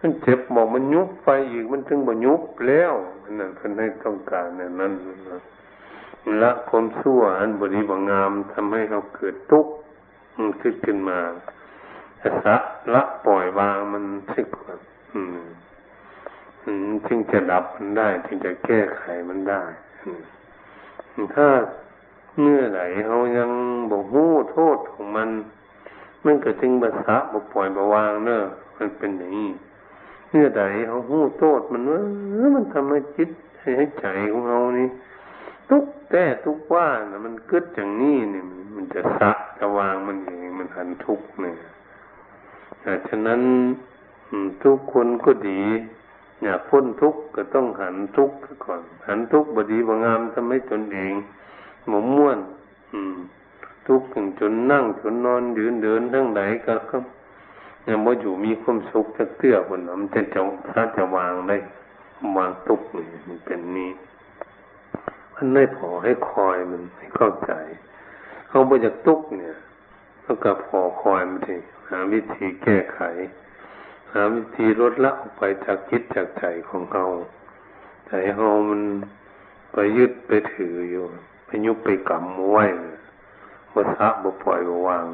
[0.00, 2.92] มันเจ็บบอกมันยุบไฟอีกมันถึงบ่ยุบแล้ว
[3.38, 4.92] นั่นเพิ่นให้ต้องการเนี่ยนั่น
[6.42, 9.72] ละความชั่วอันบริบงามทำให้เราเกิดทุกข์
[10.38, 11.18] มันขึ้นขึ้นมา
[12.46, 12.56] ละ
[12.94, 14.48] ละปล่อยวางมันสึก
[15.14, 15.46] อืม
[17.06, 19.62] จึงจะดับมันได้จึงจะแก้ไขมันได้
[21.34, 21.48] ถ้า
[22.40, 23.50] เมื่อไหร่เขายัง
[23.90, 25.28] บอกหู้โทษของมัน
[26.24, 28.42] มันก็จึงบาษาบกปล่อยบาวางเนอะ
[28.78, 29.50] มันเป็นอย่างนี้
[30.30, 32.00] เมื่อใดเขาหู้โทษมันว่า
[32.56, 34.88] มันทำให้จิตให้ใจของเรานี่
[35.68, 38.44] ทุกแก้ทุกว่านะมันเกิดอย่างนี้เนี่ย
[38.76, 41.56] มันจะสะจะวางมันเองมันหันทุกเนี่ย
[43.08, 43.40] ฉะนั้น
[44.64, 45.62] ทุกคนก็ดี
[46.42, 51.12] อยากพ้นทุกข์ก็ต้องหันทุกข์ก่อน หันทุกข์บดีบางามทำให้ตนเอง
[51.88, 52.38] หมม่วน
[52.92, 53.16] อืม
[53.86, 57.04] ทุกข์ถึงจนนั่งจนนอนยืนเดินทั้งไหนก็ครับ
[57.86, 60.40] ยังบ่อยู่มีความสุขจะเตื้อคนมันจะจะ
[60.72, 61.56] ถ้าจะวางได้
[62.36, 63.90] วางทุกข์นี่เป็นนี้
[65.34, 67.52] มันไม่พอให้คอยมันให้เข้าใจ
[68.48, 69.56] เขาบ่จากทุกข์เนี่ย
[70.22, 71.56] เท่ากับพอคอยมันที
[71.88, 73.00] หาวิธีแก้ไข
[74.14, 77.04] หาวิธีลดละออกไปจากคิดจากใจของเรา
[78.06, 78.82] ใจเรามัน
[79.72, 81.04] ไปยึดไปถืออยู่
[81.46, 82.64] ไปยุบไปกำไว้
[83.72, 85.06] ว่สะบ่ปล่อยบ่วาง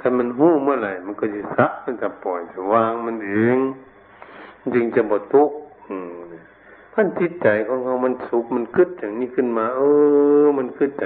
[0.00, 3.58] ถ้ามันหู้เมื่อไหร่มันก็จะสะมันจะปล่อยจะวางมันเอง
[4.74, 5.56] จึงจะบดทุกข์
[6.92, 9.80] พันจิตใจของเขามันสุขมันคึดอย่างนี้ขึ้นมา เอ
[10.42, 11.04] อ มันคึดใจ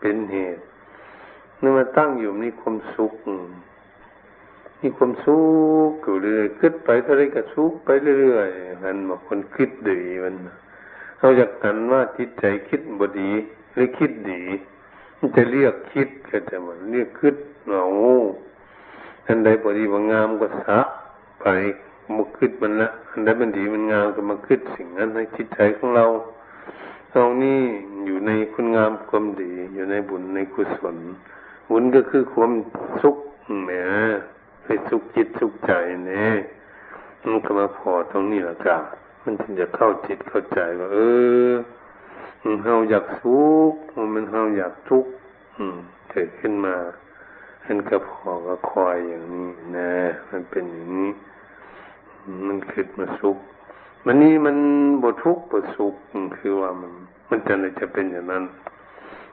[0.00, 0.62] เป็นเหตุ
[1.60, 3.12] นี่มาตั้งอยู่มีความสุข
[4.80, 5.38] มีความสุ
[5.90, 7.88] ขอยู่เรื่อยคิดไปเท่าไรก็สุขไป
[8.20, 10.34] เรื่อยๆมันบางคนคิดดีมัน
[11.18, 13.30] เราอยากกันว่าจิตใจคิดบดี
[13.72, 14.42] หรือคิดดี
[15.18, 17.84] มันจะเรียกคิดก็จะมันเรียกคิดเหงา
[19.26, 20.78] อันใดบดีบางงามก็สะ
[21.40, 21.46] ไป
[22.14, 26.06] มาคิดมันละอันใดมันดีมันงามก็มาคิดสิ่งนั้นในจิตใจของเรา
[27.12, 27.60] เรานี่
[28.06, 30.96] อยู่ในคุณงามความดี อยู่ในบุญในกุศล
[31.70, 32.52] บุญก็คือความ
[33.02, 33.16] สุข
[33.62, 33.70] แหม
[34.64, 35.72] ไปสุขจิตสุขใจ
[36.08, 36.34] เนี่ย
[37.28, 38.76] มันก็มาพอตรงนี้ละจ้ะ
[39.22, 40.98] มันถึงจะเข้าจิตเข้าใจว่า เอ
[41.50, 41.52] อ
[42.42, 43.40] มันเฮาอยากสุ
[43.72, 43.74] ข
[44.14, 45.10] มันเฮาอยากทุกข์
[46.10, 46.74] เกิดขึ้นมา
[47.64, 49.92] เห็นกระพอก็คอยอย่างนี้นะ
[50.30, 51.10] มันเป็นอย่างนี้
[52.46, 53.38] มันคิดมาสุข
[54.04, 54.56] มันนี่มัน
[55.02, 55.94] บทุกข์บสุข
[56.38, 56.92] คือว่ามัน
[57.30, 58.44] มันจะเลยจะเป็นอย่างนั้น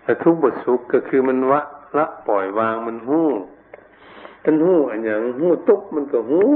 [0.03, 1.61] แต่ทุกข์บสุขก็คือมันวะ
[1.97, 3.27] ละปล่อยวางมันหู้
[4.49, 6.55] มันหู้อันอย่างหู้ตุกมันก็หู้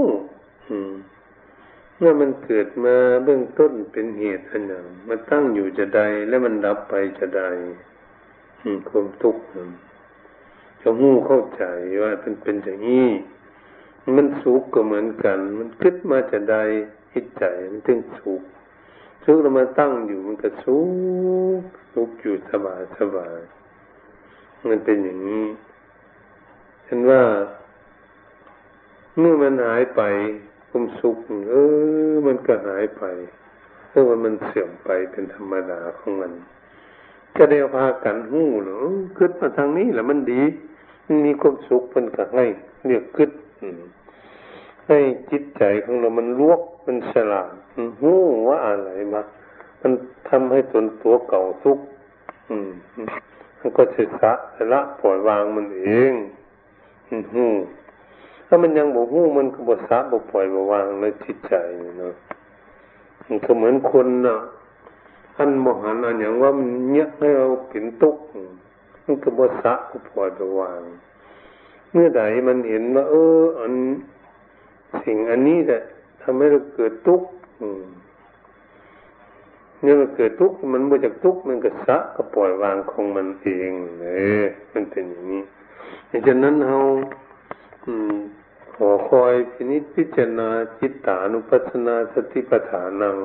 [1.97, 7.43] เมื่อมันเกิดมาเบื้องต้นเป็นเหตุอันอย่างมันตั้งอยู่จะใดแล้วมันดับไปจะใด
[8.89, 9.43] ความทุกข์
[10.81, 11.63] จะหู้เข้าใจ
[12.03, 13.09] ว่าเป็นเป็นอย่างนี้
[14.17, 16.57] มันสุขก็เหมือนกัน มันคิดมาจะใด
[17.11, 18.41] คิดใจมันถึงสุข
[19.23, 20.79] สุขเรามาตั้งอยู่มันก็สุ
[21.59, 21.61] ข
[21.93, 23.39] สุขอยู่สบายสบาย
[24.69, 25.45] มันเป็นอย่างนี้
[26.87, 27.21] ฉันว่า
[29.19, 30.01] เมื่อมันหายไป
[30.69, 31.17] ความสุข
[31.49, 31.55] เอ
[32.11, 33.03] อ มันก็หายไป
[33.89, 36.31] เพราะว่ามันเสื่อมไปเป็นธรรมดาของมัน
[37.37, 40.41] ก็ได้พากันหู้เนาะขึ้นมาทางนี้แหละมันดี
[41.05, 42.45] มันมีความสุขมันก็ให้
[42.85, 43.29] เรียกขึ้น
[44.87, 44.97] ให้
[45.31, 47.53] จิตใจของเรา มันลวกมันฉลาด
[48.01, 49.21] หู้ว่าอะไรมา
[49.81, 49.91] มัน
[50.29, 51.83] ทำให้ตนตัวเก่าทุกข์
[53.59, 54.33] มันก็จะสะ
[54.71, 56.13] ละปล่อยวางมันเอง
[57.35, 57.49] หู้
[58.53, 61.53] ถ้ามันยังบ่หู้มันก็บ่สะบ่ปล่อยบ่วางในจิตใจ
[61.99, 62.13] เนาะ
[63.27, 64.37] มันก็เหมือนคนน่ะ
[65.37, 68.21] อันบ่หันอันอย่างว่ามันเนี้ยให้เราเป็นทุกข์
[69.05, 70.81] มันก็บ่สะบ่ปล่อยบวาง
[71.91, 73.73] เมื่อใดมันเห็นว่า เออ อัน
[75.03, 75.81] สิ่งอันนี้แหละ
[76.21, 77.27] ทำให้เราเกิดทุกข์
[79.81, 84.07] เนี่ยมันเกิดทุกข์มันมาจากทุกข์มันก็สะก็ปล่อยวางของมันเองเอ
[84.43, 85.41] อมันเป็นอย่างนี้
[86.27, 86.77] ดังนั้นเรา
[88.75, 93.17] ขอคอยพินิจพิจารณาจิตตานุปัสสนาสติปัฏฐานัง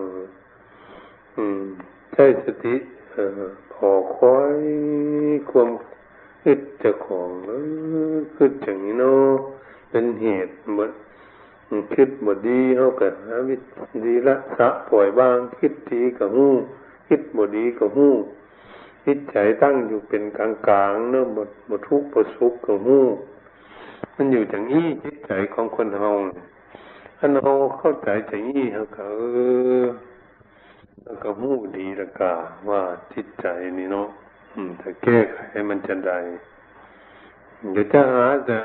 [2.13, 2.75] ใช้สติ
[3.75, 4.57] ขอคอย
[5.51, 5.71] ความ
[6.45, 7.51] อึดจะของเอ
[8.15, 9.33] อคืออย่างนี้เนาะ
[9.91, 10.91] เป็นเหตุหมด
[11.95, 13.57] คิดบดีเขาก็หาวิ
[14.05, 16.53] ธีละสะปล่อยบาง คิดดีกับหู้
[17.09, 18.15] คิดบดีกับหู้
[19.05, 23.05] คิดใจตั้งอยู่เป็นกลางกลางเนื่อหมดหมดทุกข์หมดสุขกับหู้
[24.17, 26.11] มันอยู่อย่างนี้จิตใจของคนเฮา
[27.19, 29.23] ถ้าเราเข้าใจอย่างนี้เขาก็เอ
[29.83, 29.85] อ
[31.05, 32.35] แล้วก็หู้ดีละกา
[32.69, 32.81] ว่า
[33.15, 33.47] จิตใจ
[33.79, 34.09] นี่เนาะ
[34.81, 35.39] ถ้าแก้ไข
[35.71, 36.19] มันจะได้
[37.73, 38.59] เดี๋ยวจะหาจะ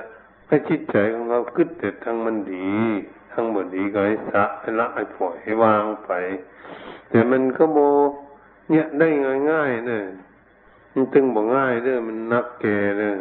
[0.47, 2.69] ให้จิตใจของเราคึดแต่ทางมันดี
[3.31, 6.11] ทางบดีก็ให้สะให้ละให้ปล่อยให้วางไป
[7.09, 7.79] แต่มันก็โม
[8.69, 9.07] เนี่ยได้
[9.51, 10.03] ง่ายๆเนี่ย
[10.93, 13.15] มันตึงบ่ง่ายเด้อมันนักแก่เนี่ย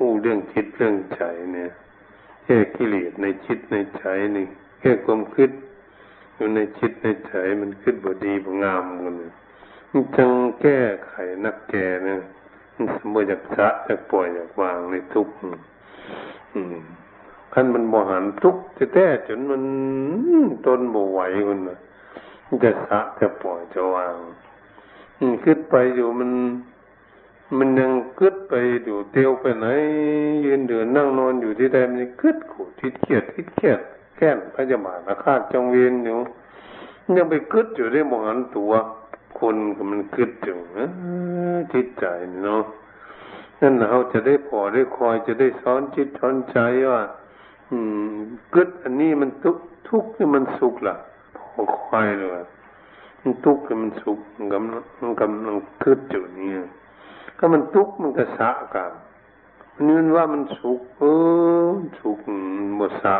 [0.00, 1.70] หู้เรื่องจิตเรื่องใจเนี่ย
[2.44, 4.04] แค่กิเลสในจิตในใจ
[4.36, 4.46] นี่
[4.80, 5.50] แค่ความคิด
[6.34, 9.14] อยู่ในจิตในใจมันคิดบ่ดีบ่งามกัน
[9.90, 11.12] มันจังแก้ไข
[11.44, 12.20] นักแก่เนี่ย
[12.74, 15.34] มันสมบูรณ์จากสะจากปล่อยจากวางในทุกข์
[17.52, 19.62] ขั้นมันบ่หันทุกข์จะแท้จนมัน
[20.66, 21.78] ตนบ่ไหวคนน่ะ
[22.64, 24.14] จะสะจะปล่อยจะวาง
[25.44, 26.30] ขึ้นไปอยู่มัน
[27.58, 29.66] มันยังกึดไปอยู่เตียวไปไหน
[30.44, 33.80] ยืนเดินนั่งนอนอยู่ที่ใดมันกึดขู่ทิดเกียดทิดเกียด
[34.16, 36.18] แค้นพระจมาอาฆาตจงเวียนอยู่
[37.16, 38.72] ยังไปกึดอยู่ได้มองันตัว
[39.38, 40.58] คนก็มันกึดอยู่
[41.72, 42.04] จิตใจ
[42.44, 42.62] เนาะ
[43.60, 46.58] นั่นเราจะได้พอได้คอยจะได้สอนจิตสอนใจ
[46.90, 47.02] ว่า
[47.70, 47.76] อื
[48.12, 48.14] ม
[48.54, 49.56] กึดอันนี้มันทุก
[49.88, 50.96] ทุกนี่มันสุขล่ะ
[51.36, 52.44] พอคอยเลย
[53.22, 56.52] มันทุกข์มันสุขมันกำลังมันกำลังกึดอยู่นี่
[57.40, 58.92] ก็มันทุกข์มันก็สะกัน
[59.86, 61.02] นี่มันว่ามันสุขเอ
[61.66, 62.18] อสุข
[62.76, 63.16] หมดสะ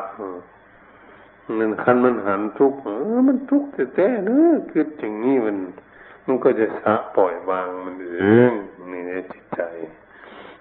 [1.58, 5.56] นั่นคันมันหันทุกข์เออมันทุกข์แต่แต่เนอะคิดอย่างนี้มัน
[6.26, 8.14] มันก็จะสะปล่อยวางมันเอ
[8.50, 8.52] ง
[8.90, 9.60] นี่ในจิตใจ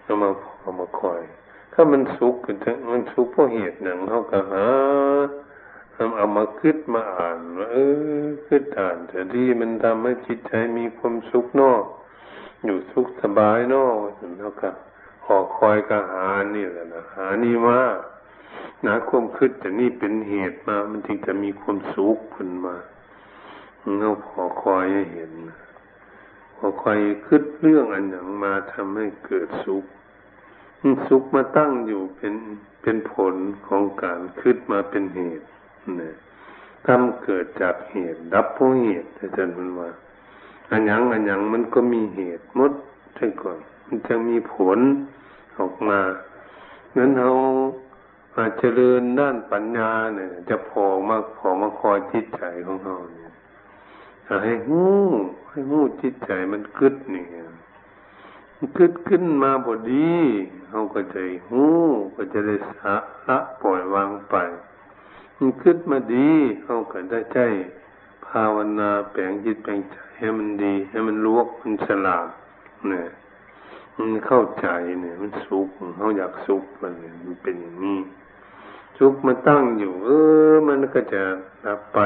[0.03, 1.21] เอามาเอามาคอย
[1.73, 4.65] ถ้ามันสุขถึงมันสุขเพราะเหตุหนึ่งเขาก็หา
[6.17, 7.77] เอามาคิดมาอ่านว่าเอ
[8.23, 11.83] อคิดอ่านแต่ที่มันทำให้จิตใจมีความสุขนอก
[12.65, 13.97] อยู่สุขสบายนอก
[14.39, 14.69] แล้วก็
[15.25, 17.79] ขอคอยก็หานี่แหละนะหานี่มา
[18.85, 22.75] นะความคิดแต่นี่เป็นเหตุมา มันจึงจะมีความสุขขึ้นมา
[23.99, 25.31] เราขอคอยให้เห็น
[26.57, 29.85] ขอคอยคิดเรื่องอันอย่างมาทำให้เกิดสุข
[31.07, 32.33] สุขมาตั้งอยู่เป็น
[32.81, 33.35] เป็นผล
[33.67, 35.47] ของการคิดมาเป็นเหตุ
[35.99, 36.11] นี่
[36.87, 39.89] ทำเกิดจากเหตุ ดับเพราะเหตุอาจารย์มันว่า
[40.69, 42.71] อันยังอันยังมันก็มีเหตุมด
[43.15, 44.79] ใช่ก่อนมันจะมีผล
[45.57, 45.99] ออกมา
[46.97, 47.31] นั้นเรา
[48.35, 53.31] อาจเจริญด้านปัญญาเนี่ย จะพอมาพอมาคอยจิตใจของเราเนี่ย
[54.43, 54.89] ให้หู้
[55.49, 57.25] ให้หู้จิตใจมันกึดนี่
[58.77, 60.15] คิดขึ้นมาบดี
[60.69, 61.17] เขาก็ใจ
[61.49, 61.63] หู
[62.15, 62.95] ก็จะได้สะ
[63.27, 64.35] ละปล่อยวางไป
[65.37, 66.31] มันคิดมาดี
[66.63, 67.39] เขาก็ได้ใจ
[68.25, 72.27] ภาวนาแปลงจิตแปลงใจ ให้มันดี ให้มันลวกมันฉลาด
[72.89, 73.07] เนี่ย
[73.97, 74.67] มันเข้าใจ
[75.01, 76.93] เนี่ย มันสุขเขาอยากสุขมัน
[77.25, 77.99] มันเป็นอย่างนี้
[78.97, 80.09] สุขมันตั้งอยู่ เอ
[80.51, 81.21] อ มันก็จะ
[81.65, 81.99] ดับไป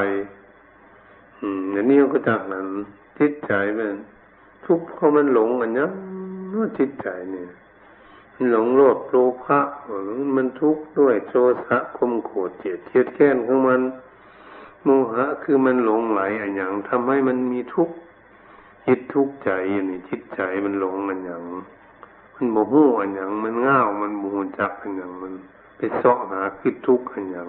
[1.40, 2.66] อืมอันนี้ก็จากนั้น
[3.18, 3.94] จิตใจมัน
[4.66, 5.86] ทุกข์เพราะมันหลงอันนี้
[6.60, 7.48] ว่าจิตใจเนี่ย
[8.50, 9.60] หลงโลภโลภะ
[10.36, 11.34] มันทุกข์ด้วยโท
[11.66, 13.80] สะคมโกรธเจียดเทียดแค้นของมัน
[14.84, 17.96] โมหะคือมันหลงไหลอันอย่างทำให้มันมีทุกข์
[18.86, 19.50] จิตทุกข์ใจ
[19.90, 21.42] นี่จิตใจมันหลงอันอย่าง
[22.34, 25.32] มันโมโหอันอย่างมันง่าวมันโมโหจักอันอย่างมัน
[25.76, 27.48] ไปเสาะหาคิดทุกข์อันอย่าง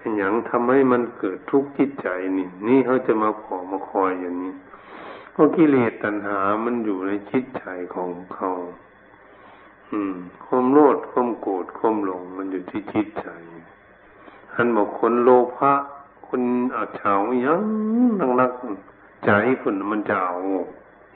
[0.00, 4.54] อันอย่างทำให้มันเกิดทุกข์จิตใจนี่ นี่เขาจะมาขอมาคอยอย่างนี้
[5.32, 8.50] เพราะกิเลสตัณหามันอยู่ในจิตใจของเขา
[9.92, 13.28] อืมความโลภความโกรธความหลงมันอยู่ที่จิตใจ
[14.52, 15.72] ท่านบอกคนโลภะ
[16.36, 17.14] คนอาเฉา
[17.46, 17.62] ยัง
[18.20, 18.52] นักนัก
[19.24, 19.30] ใจ
[19.62, 20.36] คนมันจะเอา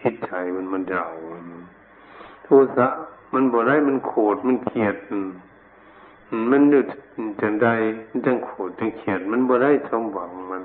[0.03, 1.15] จิตใจมันมันจะเอา
[2.45, 2.87] โทสะ
[3.33, 4.97] มันบ่ได้มันโกรธมันเกลียด
[6.51, 6.81] มันหยุ
[7.41, 7.69] จังใด
[8.09, 10.63] มันจังโกรธจังเกลียดมันบ่ได้สมหวังมัน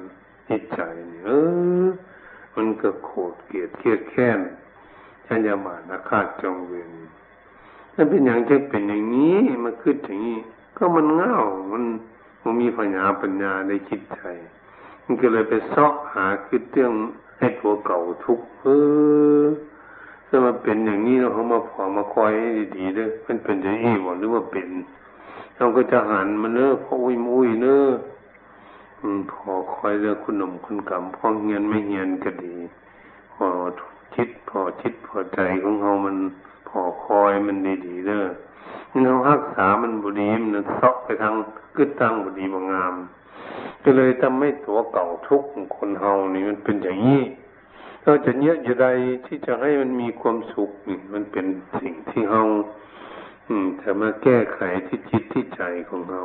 [0.50, 0.80] จิตใจ
[1.26, 1.30] เอ
[1.84, 1.86] อ
[2.56, 4.40] มันก็โกรธเกลียดเครียดแค้น
[5.26, 6.92] ชัญญามานาคาตจงเวร
[7.96, 10.38] นั่นเป็นอย่างจะเป็นอย่างนี้มันคืออย่างนี้
[10.78, 11.38] ก็มันเง่า
[11.72, 11.84] มัน
[12.44, 14.22] มันมีปัญญาปัญญาในจิตใจ
[15.06, 16.94] มันก็เลยไปซอกหาคือเรื่อง
[17.40, 18.68] ให้ตัวเก่าทุกเอ
[19.42, 19.44] อ
[20.28, 24.70] ถ้ามาเป็นอย่างนี้เราเขามาพอมาคอยให้ดีๆด้วยมันเป็นอย่างนี้หรือว่าเป็น
[25.58, 27.88] เราก็จะหันมันเนอะพออุ้ยมุ้ยเนอะ
[29.32, 32.56] พอคอยเรื่องคุณหนุ่มคุณกำพอเงียนไม่เงียนก็ดี
[33.34, 33.46] พอ
[34.16, 36.18] คิดพอคิดพอใจของเขามัน
[36.70, 38.26] พอคอยมันดีๆเนอะ
[39.04, 41.34] เรารักษามันบุดีมันซอกไปทาง
[41.76, 42.96] กึดตั้งบุดีบางาม
[43.84, 45.42] ก็เลยทำให้ตัวเก่าทุก
[45.76, 47.22] คนเฮานี่มันเป็นอย่างนี้
[48.04, 48.88] เราจะเนี้ยอยู่ใด
[49.26, 51.46] ที่จะให้มันมีความสุขนี่มันเป็น
[51.80, 52.44] สิ่งที่เฮา
[53.48, 56.24] อืมแต่มาแก้ไขที่จิตที่ใจของเฮา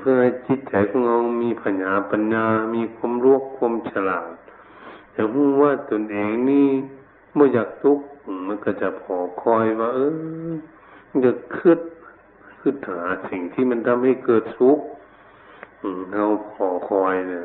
[0.00, 4.30] เพื่อให้จิตใจของเรามีปัญญาปัญญา มีความรู้ความฉลาด
[5.12, 6.68] แต่รู้ว่าตนเองนี่
[7.34, 8.06] ไม่อยากทุกข์
[8.46, 10.52] มันก็จะพอคอยว่า เออ
[11.24, 11.80] จะคืด
[12.58, 13.00] คืดหา
[13.30, 14.84] สิ่งที่มันทำให้เกิดทุกข์
[16.12, 16.24] เรา
[16.54, 17.44] พอคอยเนี่ย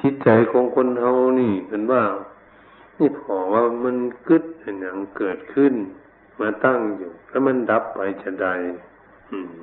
[0.00, 2.02] จิตใจของคนเฮานี่เป็นว่า
[2.98, 3.96] นี่พอว่ามัน
[4.28, 4.44] กึด
[4.80, 5.74] อย่างเกิดขึ้น
[6.40, 8.48] มาตั้งอยู่ แล้วมันดับไปจะใด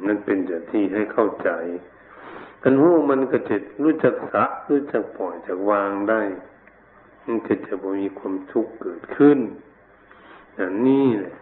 [0.05, 1.49] นั่นเป็นอย่างที่ให้เข้าใจ
[2.63, 6.21] อันหูมันก็จะรู้จักสะรู้จักปล่อยจักวางได้
[7.25, 9.39] มันก็จะมีความทุกข์เกิดขึ้น
[10.55, 11.35] อย่างนี้แหละ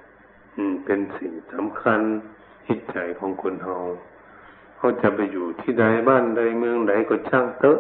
[0.86, 2.02] เป็นสิ่งสำคัญ
[2.68, 3.76] จิตใจของคนเฮา
[4.78, 7.80] เขาจะไปอยู่ที่ใดบ้านใดเมืองใดก็ช่างเตอะ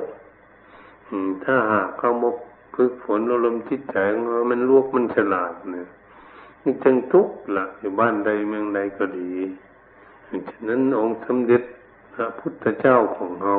[1.43, 2.37] ถ้าหากเขามก
[2.73, 5.87] พึกฝนอารมณ์จิตใจของเรามันลวกมันฉลาดเนี่ย
[6.63, 9.31] นี่จึงทุกข์ละอยู่บ้านใดเมืองใดก็ดี
[10.49, 11.61] ฉะนั้นองค์สมเด็จ
[12.13, 13.55] พระพุทธเจ้าของเรา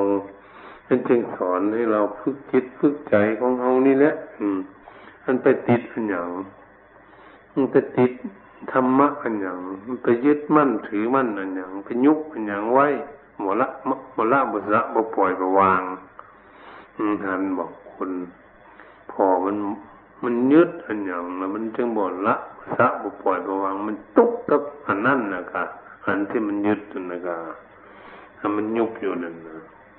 [0.87, 4.59] ท่านจึงสอนให้เราฝึกจิตฝึกใจของเรานี่แหละ อืม
[5.25, 6.29] มันไปติดอันอย่าง
[7.55, 8.13] มันไปติด
[8.71, 12.87] ธรรมะอันอย่างมันไปยึดมั่นถือมั่นอันอย่างไปยุกอันอย่างไว้
[13.41, 13.69] หมดละ
[14.15, 15.83] หมดละบุษะบ่ปล่อยบ่วาง
[17.25, 18.11] หันบอกคน
[19.11, 19.57] พอมัน
[20.25, 22.35] มันยึดอันอย่างแล้วมันจึงบ่ละ
[22.77, 25.63] สะบ่ปล่อยบ่วาง มันตุกกับอันนั้นนะคะ
[26.07, 26.81] อันที่มันยึด
[27.13, 27.37] นะคะ
[28.39, 29.57] ถ้ามันยุบอยู่นั่นนะ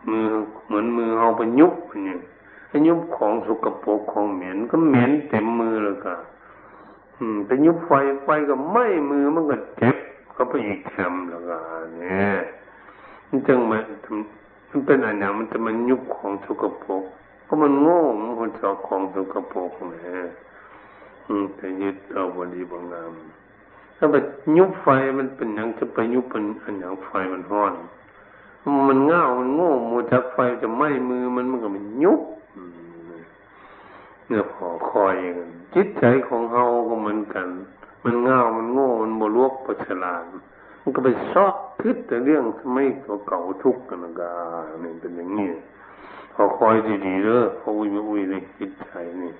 [0.09, 0.25] มือ
[0.67, 2.15] เหมือนมือเอาไปยุบอันนี้
[2.69, 6.15] ไอ้ยุบของสกปรกของเหม็นก็เหม็นเต็มมือเลยค่ะ
[7.45, 7.91] ไปยุบไฟ
[8.23, 9.95] ไฟก็ไหม้มือมันก็เจ็บ
[10.35, 11.55] ก็ไปอีกแถมแล้วก็
[11.99, 12.35] เนี่ย
[13.29, 13.81] มันจึงมัน
[14.69, 17.03] มันเป็นอันอย่ามันจะมันยุบของสกปรก
[17.47, 20.27] ก็มันโง่มันคนชอบของสกปรกนี่ย
[21.27, 23.11] อืมแต่ยึดเอาบดีบางงาม
[23.97, 24.15] ถ้าไป
[24.57, 27.73] ยุบไฟมันเป็นอย่างจะไปยุบเป็นอันอย่างไฟมันห้อน
[28.89, 32.21] มันเง่ามันโง่มูจักไฟจะไหม้มือมันมันก็มันยุบ
[34.27, 37.47] เนี่ยพอคอยอย่างนั้นจิตใจของเฮาก็เหมือนกัน
[38.03, 40.23] มันเงามันโง่ มันบลวกประฉลาด
[40.81, 44.33] มันก็ไปซอกคิดแต่เรื่องไม่ตัวเก่าทุกข์กันกา
[44.81, 45.49] เนี่ยเป็นอย่างนี้
[46.33, 49.31] พอคอยดีๆเด้อพออุ้ยไม่อุ้ยเลยจิตใจนี่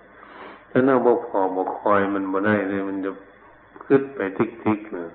[0.70, 3.12] ถ้าเราบอกพอบอกคอยมันบ่ได้เลย มันจะ
[3.86, 5.10] ขึ้นไปทิกทิกเนี่ย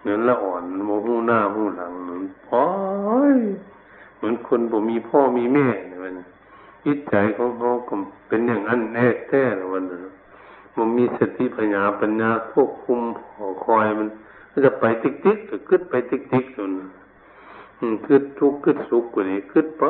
[0.00, 2.64] เหมือนละอ่อนโมหูหน้าหูหลังเหมือนพ่อ
[3.34, 3.36] ย
[4.16, 6.14] เหมือนคนบ่มีพ่อมีแม่เนี่ยมัน
[6.88, 7.94] จิตใจของเขาก็
[8.28, 10.02] เป็นอย่างนั้นแน่แท้เลยวันนั้น
[10.76, 13.00] มันมีสติปัญญาปัญญาควบคุม
[13.36, 14.08] พอคอยมัน
[14.52, 16.72] ก็จะไปติ๊กติ๊กก็ขึ้นไปติ๊กติ๊กจน
[18.06, 19.82] ขึ้นทุกข์ขึ้นสุขกว่านี้ขึ้นไป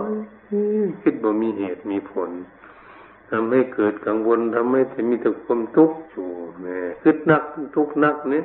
[1.02, 2.30] คิดบ่มีเหตุมีผล
[3.30, 4.80] ทำให้เกิดกังวลทำให้
[5.10, 6.28] มีแต่ความทุกข์อยู่
[6.60, 7.42] แม่คิดนัก
[7.76, 8.44] ทุกข์นักเนี่ย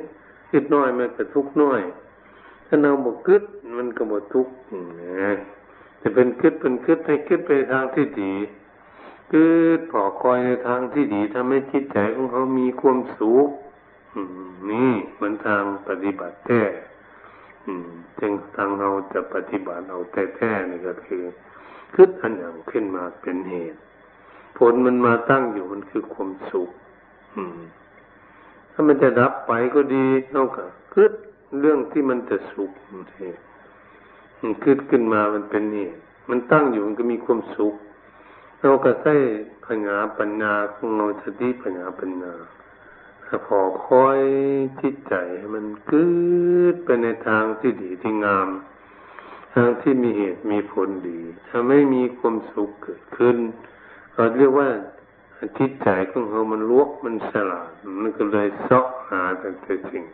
[0.50, 1.80] คิดน้อยมันก็ทุกข์น้อย
[2.66, 3.42] ถ้าเราบอกคิด
[3.76, 4.54] มันก็บอกทุกข์
[5.00, 5.32] นะ
[6.06, 8.34] จะเป็นคิดเป็นคิดให้คิดไปทางที่ดี
[9.30, 9.46] คิ
[9.78, 13.48] ดผอคอยในทางที่ดีทำให้จิตใจของเขามีความสุข
[14.70, 16.62] นี่มันทางปฏิบัติแท้
[18.20, 20.00] จึงทางเราจะปฏิบัติเอา
[20.36, 21.22] แท้ๆนี่ก็คือ
[21.94, 23.80] คิดอันอย่างขึ้นมาเป็นเหตุ
[24.58, 26.70] ผลมันมาตั้งอยู่มันคือความสุข
[28.72, 31.12] ถ้ามันจะดับไปก็ดีเท่ากับคิด
[31.60, 32.70] เรื่องที่มันจะสุข
[33.12, 33.26] ที
[34.44, 35.88] มันขึ้นขึ้นมามันเป็นนี่
[36.28, 37.74] มันตั้งอยู่มันก็มีความสุข
[38.60, 39.14] เราก็ใช้
[39.66, 42.32] ปัญญาปัญญาของเราสติปัญญาปัญญา
[43.46, 44.20] พอคอย
[44.80, 45.14] จิตใจ
[45.54, 46.08] มันเกิ
[46.72, 48.48] ดไปในทางที่ดีที่งาม
[49.54, 53.36] ทางที่มีเหตุมีผลดีถ้าไม่มีความสุขเกิดขึ้น
[54.14, 54.68] เราเรียกว่า
[55.58, 57.70] จิตใจของเรามันลวกมันฉลาด
[58.02, 59.48] มันก็เลยเสาะหาแต่
[59.90, 60.04] สิ่ง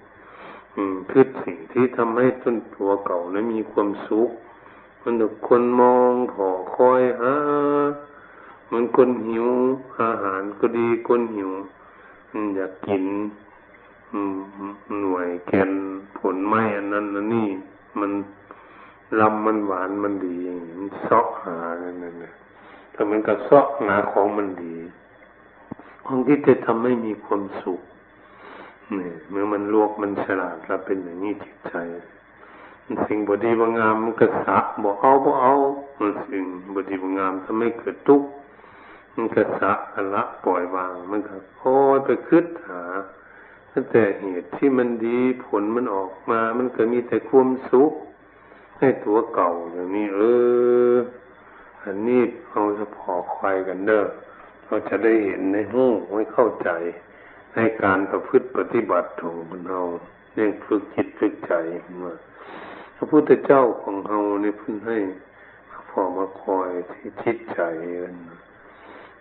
[1.11, 4.31] คือสิ่งที่ทำให้ต้นตัวเก่านั้นมีความสุข
[5.03, 7.35] มันแบบคนมองขอคอยหา
[8.73, 9.47] มันคนหิว
[10.01, 11.51] อาหารก็ดีคนหิว
[12.57, 13.05] อยากกิน
[15.01, 15.71] หน่วยแกน
[16.19, 17.49] ผลไม้อันนั้นอันนี้
[18.01, 18.13] มัน
[19.21, 22.33] ลำมันหวานมันดีอย่างนี้มันเสาะหานั่นน่ะ
[22.95, 24.77] ถ้ามันก็เสาะหาของมันดี
[26.07, 27.81] ของที่จะทำให้มีความสุข
[28.99, 31.75] นี่เมื่อมันลวกมันฉลาดแล้วเป็นอย่างนี้จิตใจ
[33.07, 35.55] สิ่งบดีบางามมันก็สะบอกเอาบอกเอา
[35.99, 38.29] มันสิ่งบดีบางามทำให้เกิดทุกข์
[39.15, 39.73] มันก็สะ
[40.15, 42.83] ละปล่อยวางมันก็โอ้ยไปคืดหา
[43.73, 47.93] ตั้งแต่เหตุที่มันดีผลมันออกมา มันก็มีแต่ความสุข
[48.79, 50.21] ให้ตัวเก่าอย่างนี้ เอ
[50.93, 50.95] อ
[51.85, 54.03] อันนี้เอาจะพอควายกันเด้อ
[54.67, 55.85] เราจะได้เห็นในหู
[56.15, 56.71] ไม่เข้าใจ
[57.55, 59.37] ในการประพฤติปฏิบัติของ
[59.69, 59.81] เรา
[60.35, 61.53] เรื่องฝึกจิตฝึกใจ
[62.03, 62.13] มา
[62.97, 64.99] พระพุทธเจ้าของเราเนี่ยพึ่งให้
[65.91, 67.61] พอมาคอยที่จิตใจ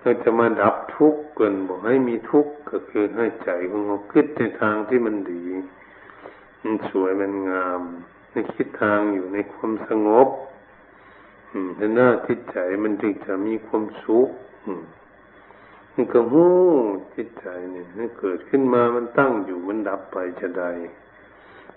[0.01, 5.43] เราจะมาดับทุกข์กันบอกให้มีทุกข์ก็คือให้ใจของเราคิดในทางที่มันดี
[6.63, 7.81] มันสวยมันงาม
[8.31, 10.27] ในคิดทางอยู่ในความสงบ
[11.51, 14.29] อืมหน้าจิตใจมันถึงจะมีความสุข
[14.65, 14.83] อืม
[15.93, 16.51] มันก็หู้
[17.15, 20.71] จิตใจเนี่ยมันเกิดขึ้นมามันตั้งอยู่มันดับไปจะได้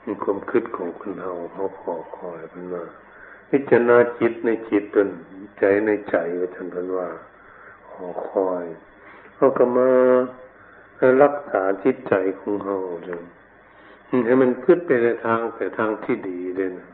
[0.03, 2.85] มันความคิดของคนเราเขาพอคอยมันมา
[3.51, 5.09] พิจารณาจิตในจิตตน
[5.59, 7.09] ใจในใจว่าท่านพันว่า
[7.91, 8.65] ขอคอย
[9.35, 9.89] เขาก็มา
[11.23, 13.23] รักษาจิตใจของเขาเลย
[14.27, 16.89] ให้มันขึ้นไปในทางแต่ทางที่ดีเลยนะ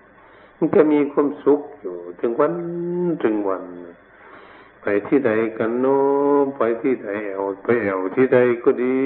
[0.57, 2.53] มันก็มีความสุขอยู่ ถึงวัน
[3.23, 4.08] ถึงวันไป
[5.09, 5.99] ที่ใดกันโน้
[6.57, 9.01] ไปที่ใดแอวไปแอวที่ใดก็ดี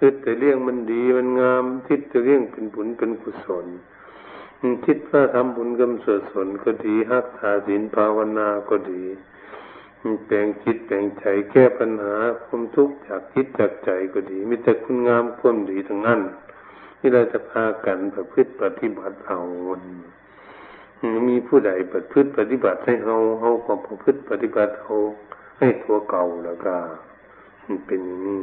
[0.00, 3.66] คิดแต่เรื่องมันดีมันงามคิดแต่เรื่องเป็นบุญเป็นกุศล
[4.86, 9.02] คิดว่าทำบุญกำส่วนก็ดีฮักษาศีลภาวนาก็ดี
[10.26, 16.20] แปลงจิตแปลงใจแก้ปัญหาความทุกข์จากจิตจากใจก็ดีมีแต่คุณงามความดีทั้งนั้น
[16.98, 19.38] ที่เราจะพากันประพฤติปฏิบัติเอา
[21.28, 24.96] มีผู้ใดประพฤติปฏิบัติให้เราเราก็ประพฤติปฏิบัติเอา
[25.58, 26.74] ให้ตัวเก่าแล้วก็
[27.66, 28.42] มันเป็นอย่างนี้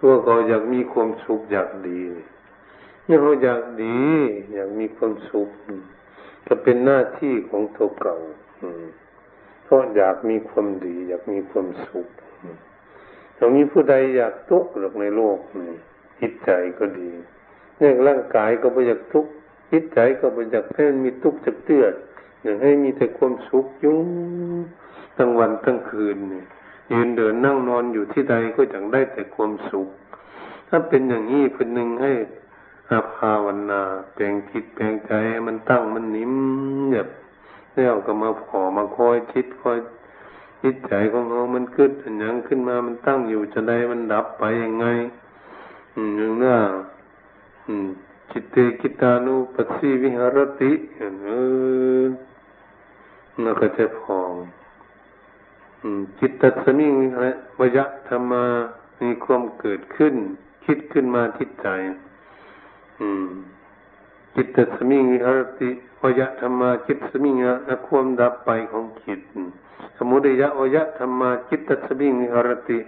[0.00, 2.00] ตัวเก่าอยากมีความสุขอยากดี
[3.04, 4.00] เนี่ยเขาอยากดี
[4.52, 5.48] อยากมีความสุข
[6.46, 8.18] จะเป็นหน้าที่ของตัวเก่า
[9.64, 12.08] เพราะอยากมีความดี อยากมีความสุข
[13.36, 15.72] ถ้ามีผู้ใดอยากทุกข์หรอกในโลกนี่
[16.20, 17.10] จิตใจก็ดี
[17.78, 19.32] เรื่องร่างกายก็ไม่อยากทุกข์
[19.70, 21.84] จิตใจก็ไม่อยากให้มันมีทุกข์จักเตื้อ
[22.42, 24.08] อยากให้มีแต่ความสุขยุ่ง
[25.16, 26.42] ทั้งวันทั้งคืนนี่
[26.92, 29.88] ยืนเดินนั่งนอนอยู่ที่ใดก็อยากได้แต่ความสุข
[30.68, 32.12] ถ้าเป็นอย่างนี้เป็นหนึ่งให้
[32.90, 33.82] อาภาวนา
[34.14, 35.12] แปลงจิตแปลงใจ
[35.46, 36.34] มันตั้งมันนิ่ม
[36.92, 37.08] แบบ
[37.76, 39.78] แล้วก็มาขอมาคอยคิดคอย
[40.62, 41.90] จิตใจของเรามันขึ้น
[42.20, 44.86] อย่างขึ้นมา มันตั้งอยู่จะได้มันดับไปยังไง
[45.94, 46.56] อืมอย่างน้า
[47.66, 47.88] อืม
[48.30, 51.30] จิตเตกิตานุปัสสีวิหารติเอ
[52.00, 52.04] อ
[53.42, 54.32] น่าก็จะพอง
[56.18, 56.94] จิตตัสมิง
[57.60, 58.44] วยะธรรมา
[59.02, 60.14] มีความเกิดขึ้น
[60.64, 61.68] คิดขึ้นมาทิศใจ
[63.00, 63.28] อืม
[64.34, 65.70] จิตตัสมิงวิหารติ
[66.02, 69.20] วยะธรรมาจิตสมิงะความดับไปของจิต
[69.96, 72.78] สมุทัยะวยะธรรมาจิตตัสมิงวิหรติ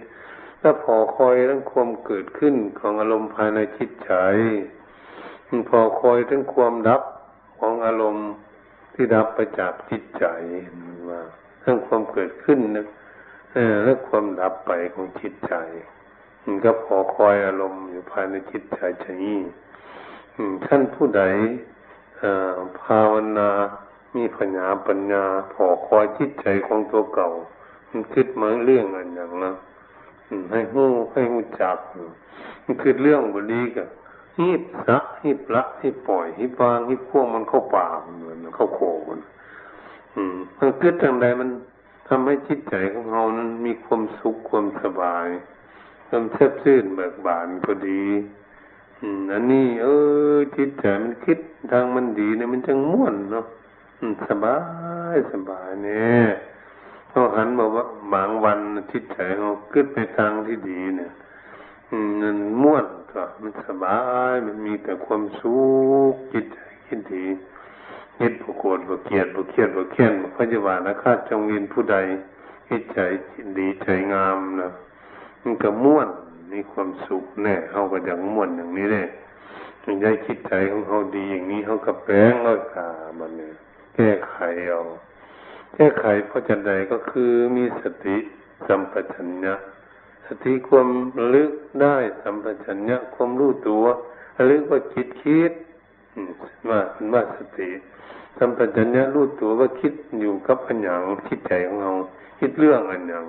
[0.61, 4.11] ถ้าพอคอยทั้งความเกิดขึ้นของอารมณ์ภายในจิตใจ
[5.69, 7.01] พอคอยทั้งความดับ
[7.57, 8.29] ของอารมณ์
[8.93, 10.25] ที่ดับไปจากจิตใจ
[11.09, 11.21] ว่า
[11.63, 12.87] ทั้งความเกิดขึ้นนะ
[13.83, 15.53] และความดับไปของจิตใจ
[16.43, 19.39] มันก็พอคอยอารมณ์อยู่ภายในจิตใจชนี้
[20.65, 21.23] ท่านผู้ใด
[22.81, 23.49] ภาวนา
[24.15, 25.23] มีปัญญาปัญญา
[25.53, 27.29] พอคอยจิตใจของตัวเก่า
[27.89, 29.53] มันคิดมาเรื่องอะไรอย่างนะ
[30.51, 31.77] ให้หู้ให้หูจัก
[32.63, 33.87] มันคือเรื่องบดีกับ
[34.37, 37.85] ฮิบละฮิบละฮิบปล่อยฮิบวางฮิบพ่วงมันเข้าป่า
[38.17, 38.79] เหมือนเข้าโค
[39.09, 39.19] มัน
[40.15, 41.49] อืมมันคิดทางใดมัน
[42.07, 45.27] ทำให้จิตใจของเรานั้นมีความสุขความสบาย
[46.07, 48.05] ความแทบซื่นเบิกบานก็ดี
[49.01, 49.87] อืมอันนี้ เอ
[50.33, 51.37] อ จิตใจมันคิด
[51.71, 53.45] ทางมันดีเนี่ยมันจังม่วนเนาะ
[54.29, 54.57] สบา
[55.13, 56.25] ยสบายเนี่ย
[57.09, 58.59] เขาหันบอกว่าบางวัน
[58.91, 61.11] จิตใจเขาคิดไปทางที่ดีเนี่ย
[62.21, 63.99] มันม่วน ก็มันสบา
[64.31, 65.57] ย มันมีแต่ความสุ
[66.11, 67.25] ขจิตใจคิดดี
[68.17, 71.97] คิดบุโกรธบุเกลียดบุเครียดบุเคียนพระเจ้าว่านะข้าจงเวียนผู้ใด
[72.67, 72.99] คิดใจ
[73.59, 74.69] ดีใจงามนะ
[75.43, 76.09] มันก็ม่วน
[76.53, 79.07] มีความสุขแน่เขาก็อย่างม่วนอย่างนี้เลย
[79.83, 82.89] ถึงได้คิดใจของเขาดีอย่างนี้เขาก็แปลงแล้วกา
[83.19, 83.53] มันเนี่ย
[83.95, 84.35] แก้ไข
[84.69, 84.81] เอา
[85.75, 88.17] แก้ไขเพราะจันใดก็คือมีสติ
[88.67, 89.55] สัมปชัญญะ
[90.43, 90.87] ติความ
[91.33, 91.51] ลึก
[91.81, 93.83] ได้สัมปชัญญะความรู้ตัว
[94.43, 95.51] หรือว่าคิดคิด
[96.69, 97.69] ว่าเป็นว่าสติ
[98.37, 101.91] สัมปชัญญะรู้ตัวว่าคิดอยู่กับอันอย่างคิดใจของเรา
[102.39, 103.25] คิดเรื่องอันอย่าง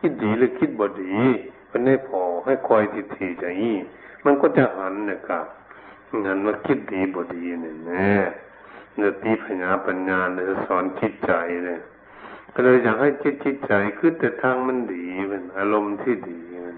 [0.00, 1.14] คิดดีหรือคิดบดี
[1.70, 3.76] มันไม่พอให้คอยติดทีใจนี้
[4.24, 5.46] มันก็จะหันเนี่ยครับ
[6.24, 8.12] งั้นว่าคิดดีบดีเนี่ยแน่
[8.96, 11.32] เนี่ยตีปัญญาปัญญาเนี่ยสอนคิดใจ
[11.66, 11.80] เนี่ย
[12.54, 16.76] ก็เลยอยากให้คิดคิดใจคือแต่ทางมันดีมันอารมณ์ที่ดีมัน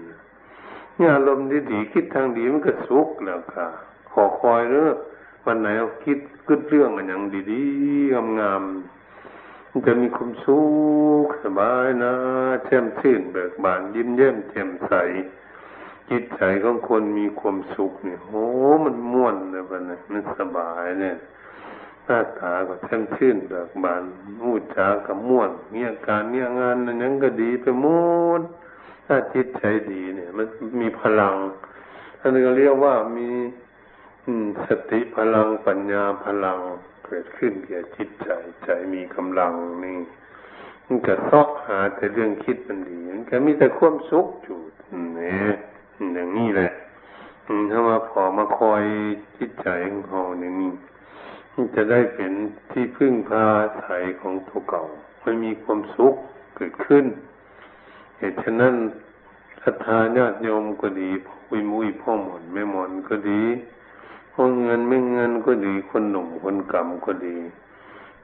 [0.95, 3.67] เนี่ยอารมณ์ที่ดีคิดทางดีมันก็สุขแล้วค่ะ
[4.11, 4.93] ขอคอยเนอะ
[5.45, 10.61] วันไหนเราคิดคิดเรื่องอันอย่างดีๆงามๆมันจะมีความสุ
[11.25, 12.13] ขสบายนะ
[12.65, 14.93] แช่มชื่นเบิกบานยิ้มเย้มแจ่มใส
[16.09, 18.45] จิตใจของคนมีความสุขเนี่ยโอ้
[18.85, 21.15] มันม่วนเลยวันนี้มันสบายเนี่ย
[22.05, 24.03] หน้าตาก็แช่มชื่นเบิกบาน
[24.43, 27.87] มูดจาก็ม่วนเนียการเนี่ยงานนั้นยังก็ดีไปหม
[28.39, 28.41] ด
[29.05, 30.47] ถ้าจิตใจดีเนี่ย มัน
[30.81, 31.35] มีพลัง
[32.19, 33.29] อันนี้ก็เรียกว่ามี
[34.65, 36.59] สติพลังปัญญาพลัง
[37.05, 38.29] เกิดขึ้นแก่จิตใจ
[38.63, 39.97] ใจมีกำลังนี่
[40.85, 44.59] มันก็ซอกหาแต่เรื่องคิดมันดีมันก็มีแต่ความสุขอยู่
[45.19, 45.33] นี่
[46.13, 46.71] อย่างนี้แหละ
[47.71, 48.83] ถ้ามาพอมาคอย
[49.37, 50.73] จิตใจของเราอย่างนี้
[51.75, 52.31] จะได้เป็น
[52.71, 54.83] ที่พึ่งพาอาศัยของตัวเก่า
[55.21, 56.15] ไม่มีความสุข
[56.55, 57.05] เกิดขึ้น
[58.17, 58.75] เหตุฉะนั้น
[59.63, 61.09] ศรัทธาญาติโยมก็ดี
[61.49, 63.41] อุยมุยพ่อหมอนแม่หมอนก็ดี
[64.35, 67.37] คนเงินไม่เงินก็ดีคนหนุ่มคนกำก็ดี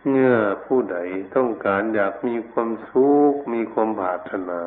[0.08, 0.34] เมื่อ
[0.66, 0.98] ผู้ใด
[1.36, 4.60] ต้องการอยากมีความสุขมีความปรารถนา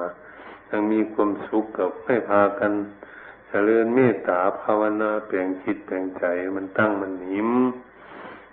[0.66, 2.72] อยากมีความสุขกับให้พากัน
[3.48, 6.24] เจริญเมตตาภาวนาเปลี่ยนจิตเปลี่ยนใจ
[6.56, 7.50] มันตั้งมันหนิม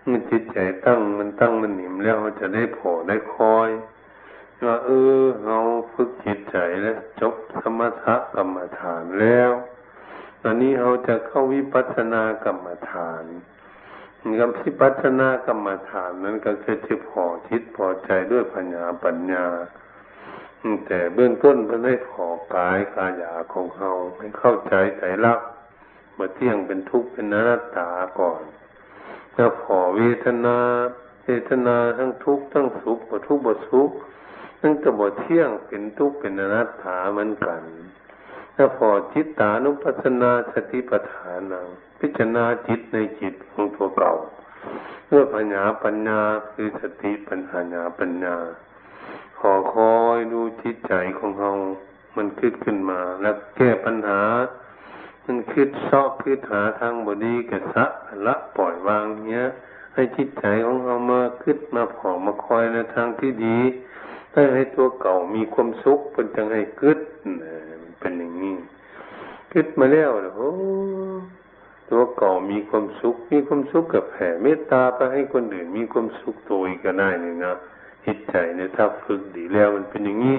[0.08, 3.70] มันจิตใจตั้งมันตั้งมันหนิมแล้วจะได้ผอได้คอย
[4.68, 4.90] ว่าเอ
[5.20, 5.60] อเรา
[5.94, 9.52] ฝึกจิตใจแล้วจบสมถะกรรมฐานแล้ว
[10.42, 13.24] ตอนนี้เราจะเข้าวิปัสสนากรรมฐาน
[14.40, 19.46] กรรมวิปัสสนากรรมฐานนั้นก็คือจะพอทิศพอใจด้วยปัญญาปัญญา
[20.88, 22.26] แต่เบื้องต้นเพื่อให้พอ
[22.56, 25.40] กายกายาของเราให้เข้าใจใจรัก
[26.20, 27.90] มื่อเที่ยงเป็นทุกข์เป็นอนัตตา
[28.20, 28.42] ก่อน
[29.40, 30.58] แล้วพอเวทนา
[31.26, 33.90] เวทนาทั้งทุกข์ทั้งสุขบ่ทุกข์บ่สุข
[34.60, 37.64] ทั้งตบ่เที่ยงเป็นทุกข์เป็นอนัตตาเหมือนกัน
[38.56, 41.68] ถ้าพอจิตตานุปัสสนาสติปัฏฐานัง
[42.00, 44.14] พิจารณาจิตในจิตของตัวเก่า
[45.06, 46.22] เพื่อปัญญาปัญญา
[46.52, 47.40] คือสติปัญ
[47.74, 48.36] ญาปัญญา
[49.40, 51.52] ขอคอยดูจิตใจของเรา
[52.16, 54.22] มันคิดขึ้นมา แล้วแก้ปัญหา
[55.26, 57.86] มันคิดซอกคิดหาทางบดีกสะ
[58.26, 59.46] ละปล่อยวางเนี้ย
[59.94, 63.60] ให้จิตใจของเรามาคิดมาผ่องมาคอยในทางที่ดี
[64.34, 67.30] ให้ให้ตัวเก่ามีความสุขเป็นจังให้กึดน
[68.00, 68.56] เป็นอย่างนี้
[69.54, 70.52] คิดมาแล้วโอ้
[71.90, 77.54] ตัวเก่ามีความสุข มีความสุขกับแผ่เมตตาไปให้คนอื่นมีความสุขตัวเอีกก็ได้นี่นะ
[78.06, 80.38] จิตใจเนี่ยถ้าฝึกดีแล้วมันเป็นอย่างนี้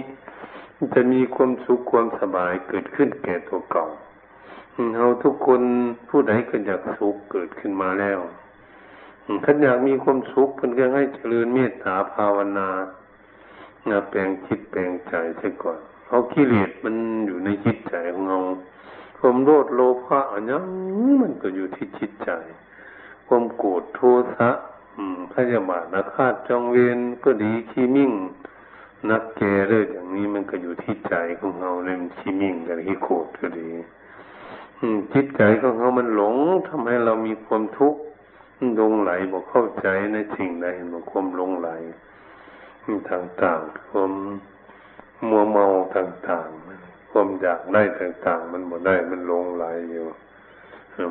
[0.94, 3.86] จะมีความสุขความสบายเกิดขึ้นแก่ตัวเก่า
[4.98, 5.60] เราทุกคน
[6.08, 8.18] ผู้ใดก็อยากสุขเกิดขึ้นมาแล้ว
[9.44, 12.68] ท่านอยากมีความสุขเพิ่นก็ให้เจริญเมตตาภาวนา
[14.08, 16.94] แปลงจิตแปลงใจเสียก่อนเพราะกิเลสมัน
[17.26, 18.38] อยู่ในจิตใจของเรา
[19.18, 20.58] ความโลภโลภะอันนี้
[21.22, 22.30] มันก็อยู่ที่จิตใจ
[23.26, 24.00] ความโกรธโท
[24.34, 24.50] สะ
[25.32, 28.12] พยาบาทนักฆาตจองเวรก็ดีขี้มิ่ง
[29.10, 33.68] นักเกเรื่องอย่างนี้มันก็อยู่ที่ใจของเราเลยมันขี้มิ่งกันขี้โกรธก็ดี
[35.12, 36.36] จิตใจของเรามันหลง
[36.68, 38.00] ทำให้เรามีความทุกข์
[38.80, 41.70] ลงไหลบอกเข้าใจในสิ่งใดบอกความลงไหล
[43.10, 44.12] ต่างๆความ
[45.28, 45.66] มัวเมา
[45.96, 50.04] ต่างๆความอยากได้ต่างๆ มันหมดได้มันลงไหลอยู่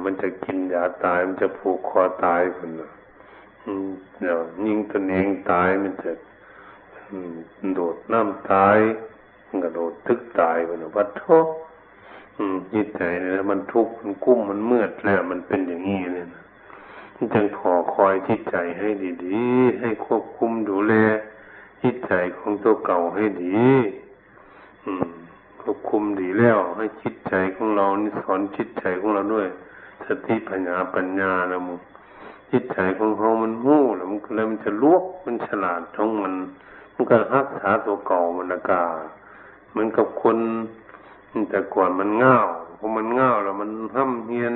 [0.05, 2.69] มันจะกินยาตายมันจะผูกคอตายคน
[4.19, 6.11] เดี๋ยวยิงตนเองตายมันจะ
[7.73, 8.77] โดดน้ำตาย
[9.47, 11.68] มันกระโดดทึกตายคนละวัดโทอืม
[12.73, 16.43] จิตใจเนี่ยมันทุกข์มันกุ้มมันเมื่อดแล้วมันเป็นอย่างนี้เลยนะ
[17.33, 18.87] จึงขอคอยจิตใจให้
[19.25, 20.93] ดีๆ ให้ควบคุมดูแล
[21.83, 23.67] จิตใจของตัวเก่าให้ดี
[24.85, 25.07] อืม
[25.61, 29.47] ควบคุมดีแล้ว ให้จิตใจของเรานี่สอนจิตใจของเราด้วย
[30.07, 31.79] สติปัญญาปัญญานะมึง
[32.51, 36.33] จิตใจของเขามันหู้แล้วมันเลยมันจะลวกมันฉลาดท้องมัน
[36.93, 38.83] มันก็รักษาตัวเก่ามันอากา
[39.69, 40.37] เหมือนกับคน
[41.49, 44.55] แต่ก่อนมันง่าวพอมันง่าวแล้วมันห้ำเฮียน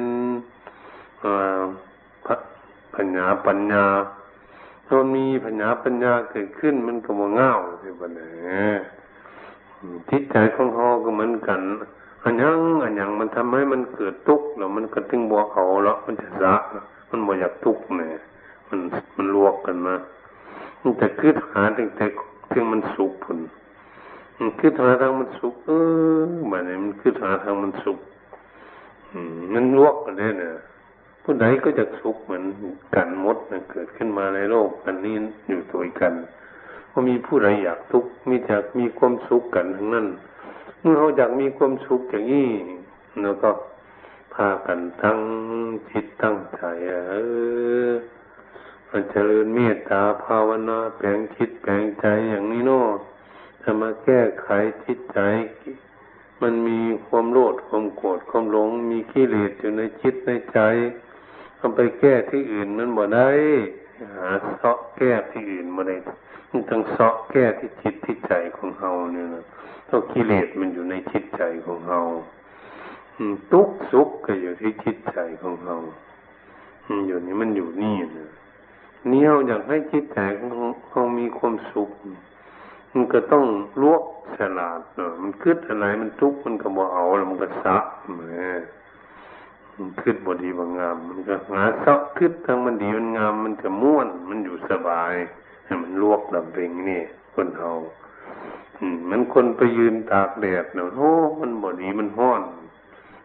[2.95, 3.85] ปัญญาปัญญา
[4.87, 8.27] ถ้ามีปัญญาปัญญาเกิดขึ้นมันก็มาง่าวสิบันเนี่
[8.73, 8.77] ย
[10.09, 11.61] จิตใจของเขาก็เหมือนกัน
[12.23, 16.55] อันยังอันยังมันทำให้มันเกิดทุกข์แล้วมันก็ถึงบัวเขาแล้วมันจะสะ
[17.09, 18.21] มันบ่อยากทุกข์เนี่ย
[18.69, 18.79] มัน
[19.17, 19.95] มันลวกกันมา
[20.81, 22.05] มันจะคืดหาตั้งแต่
[22.51, 23.37] ถึงมันสุขผล
[24.37, 25.71] มันคืดหาทางมันสุขเอ
[26.17, 27.99] อแบบนี้มันคืดหาทางมันสุข
[29.53, 30.53] มันลวกกันได้นี่ย
[31.23, 32.45] ผู้ใดก็จะสุขเหมือน
[32.95, 35.15] กันมดนะเกิดขึ้นมาในโลกอันนี้
[35.47, 36.13] อยู่ตัวกัน
[36.91, 40.07] ว่ามีผู้ใดอยากทุกข์มีอยากมีความสุขกันทั้งนั้น
[40.79, 42.49] เมื่อเขาอยากมีความสุขอย่างนี้
[43.21, 43.49] แล้วก็
[44.33, 45.19] พากันทั้ง
[45.89, 47.15] จิตตั้งใจเอ
[47.89, 47.91] อ
[48.89, 52.87] มันเจริญเมตตาภาวนาแปลงจิตแปลงใจอย่างนี้เนาะ
[53.63, 54.47] จะมาแก้ไข
[54.85, 55.19] จิตใจ
[56.41, 60.59] มันมีความโลภความโกรธความหลง มีกิเลสอยู่ในจิตในใจ
[61.57, 63.29] เอาไปแก้ที่อื่นมันบ่ได้
[64.15, 65.95] หาเสาะแก้ที่อื่นมาได้
[66.69, 69.43] ต้องเสาะแก้ที่จิตที่ใจของเฮาเนี่ยนะ
[69.85, 71.99] เพราะกิเลสมันอยู่ในจิตใจของเฮา
[73.51, 75.75] ทุกสุขก็อยู่ที่จิตใจของเรา
[77.07, 78.29] อยู่นี่มันอยู่นี่นะ
[79.09, 81.89] เนี่ยอยากให้จิตใจของเรามีความสุข
[82.93, 83.45] มันก็ต้อง
[83.81, 84.03] ลวก
[84.37, 87.77] ฉลาดเนาะมันคืดอะไรมันทุกข์มันก็บ่เอาแล้วมันก็สะ
[88.07, 88.19] ม
[89.77, 95.13] มันคืดบ่ดีบ่งาม มันก็หาเสาะคืดทางมันดีมันงาม มันก็ม่วน มันอยู่สบาย
[95.65, 97.01] ให้มันลวกลำเพ็งนี่
[97.33, 97.71] คนเฮา
[98.79, 102.41] อืมมันคนไปยืนตากแดดเนาะโอ้มันบ่ดีมันห้อน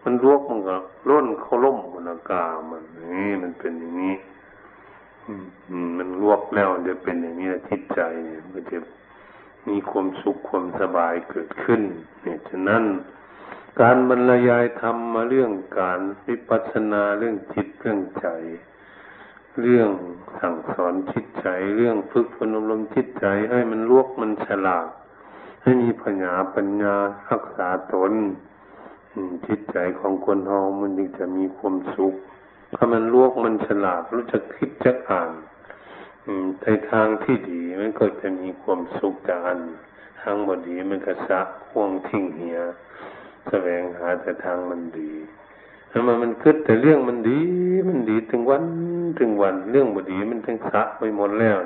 [0.04, 0.76] มันรวกมันก็
[1.08, 4.14] ล้นเขาล่มบนอากาศมันนี่มันเป็นอย่างนี้
[5.98, 8.78] มันรวกแล้วจะเป็นอย่างนี้จิตใจเนี่ยมันจะ
[9.68, 11.82] มีความสุขความสบายเกิดขึ้น
[12.22, 12.84] เนี่ยฉะนั้น
[13.80, 18.26] การบรรยายธรรมมาเรื่องการวิปัสสนาเรื่องจิตเรื่องใจ
[19.60, 19.90] เรื่อง
[20.38, 21.46] สั่งสอนจิตใจ
[21.76, 24.88] เรื่องฝึกฝนอบรมจิตใจ ให้มันลวกมันฉลาด
[25.62, 26.96] ให้มีปัญญาปัญญา
[27.30, 28.12] รักษาตน
[29.46, 32.14] จิตใจของคนเฮามันจึงจะมีความสุข
[32.74, 35.30] ถ้ามันลวกมันฉลาดรู้จักคิดจักอ่าน
[36.62, 39.60] ในทางที่ดีมันก็จะมีความสุขจากอัน
[40.20, 42.58] ทางบดีมันก็สะห่วงทิ้งเหีย
[43.48, 45.12] แสวงหาแต่ทางมันดี
[45.90, 47.40] ถ้ามันมันคิดแต่เรื่องมันดี
[47.88, 48.64] มันดีถึงวัน
[49.18, 51.56] ถึงวันเรื่องบดีมันทั้งสะไปหมดแล้ว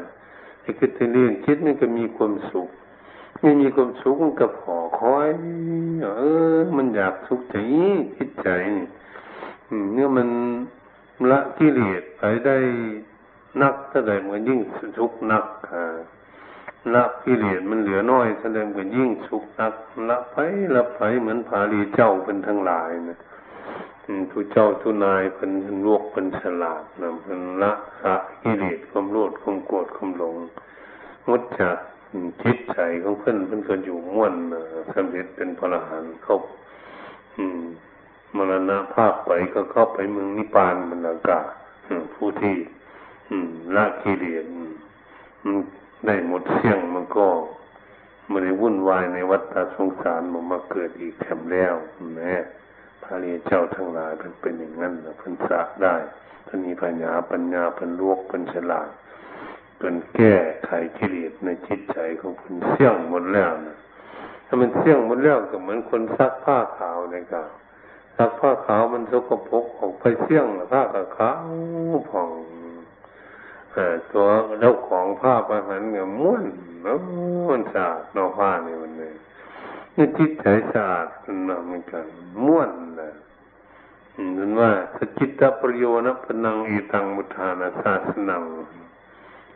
[0.60, 2.68] ไอ้คิดแต่เรื่องคิดมันก็มีความสุข
[3.40, 5.30] ไม่มีความสุขกับหอคอย
[6.04, 6.08] เอ
[6.56, 7.56] อ มันอยากสุขใจ
[8.16, 8.48] จิตใจ
[9.92, 10.28] เมื่อมัน
[11.30, 12.56] ละกิเลสไปได้
[13.60, 14.60] นักแสดงมันยิ่ง
[14.98, 15.44] สุขนัก
[16.94, 19.74] ละกิเลสมันเหลือน้อยแสดงเหมันยิ่งสุขนัก
[20.08, 20.36] ละไป
[20.74, 23.18] ละไปเหมือนผาลีเจ้าเป็นทั้งหลายนะ
[24.30, 25.50] ทุเจ้าทุนายเป็น
[25.84, 30.36] ลวกเป็นฉลาดนะเป็นละสะกิเลสความโลภความโกรธความหลง
[31.28, 31.76] งดจาก
[32.42, 34.34] จิตใจของเพื่อนเพื่อนก็อยู่ม่วน
[34.94, 36.38] สำเร็จเป็นพระอรหันต์เขา
[38.36, 41.46] มรณะภาพไปก็เข้าไปเมืองนิพพานบรรยากาศ
[42.14, 42.54] ผู้ที่
[43.76, 44.44] ละกิเลส
[45.44, 45.56] มัน
[46.06, 47.26] ได้หมดเสี่ยงมันก็
[48.30, 51.74] มันได้วุ่นวายในวัฏสงสารมันมาเกิดอีกแถมแล้ว
[52.14, 52.32] แม่
[53.02, 55.94] พระเรียเจ้าทั้งหลายเป็นเป็นอย่างนั้นเพิ่นสะได้
[56.46, 58.88] ท่านมีปัญญาปัญญาเป็นลวกเป็นฉลาด
[59.78, 63.76] เป็นแก้ไขกิเลสในจิตใจของคุณเสี่ยงหมดแล้วนะ
[64.46, 67.46] ถ้ามันเสี่ยงหมดแล้วก็เหมือนคนซักผ้าขาวเลยครับ
[68.16, 70.82] ซักผ้าขาวมันสกปรกออกไปเสี่ยงผ้า
[71.16, 71.42] ขาว
[72.10, 72.30] ผ่อง
[74.12, 74.28] ตัว
[74.60, 76.44] เจ้าของผ้าประหันเงี้ยม้วน
[76.82, 76.96] แล้ว
[77.48, 79.14] มันสะอาดนอผ้านี่มันเลย
[79.96, 82.04] นี่จิตใจสะอาดมันเหมือนกัน
[82.44, 82.70] ม้วน
[83.00, 83.12] นะ
[84.36, 88.42] นั่นว่าสจิตตประโยชน์พนังอีตังมุทานาศาสนัง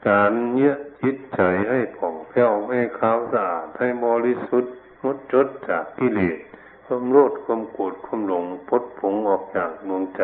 [0.06, 6.38] การเนี้ยจิตใจให้ผ่องแผ้วให้ขาวสะอาดให้บริสุทธิ์มดจดจากกิเลส
[6.84, 10.22] ความโลดความโกรธความหลงพดผงออกจากดวงใจ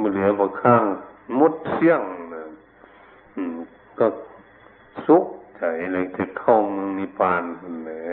[0.00, 0.84] มือเหลือบข้าง
[1.38, 2.02] มดเสี่ยง
[3.98, 4.06] ก็
[5.06, 5.26] สุข
[5.58, 7.42] ใจเลยจะเข้าเมืองนิพพาน
[7.84, 8.06] แหละ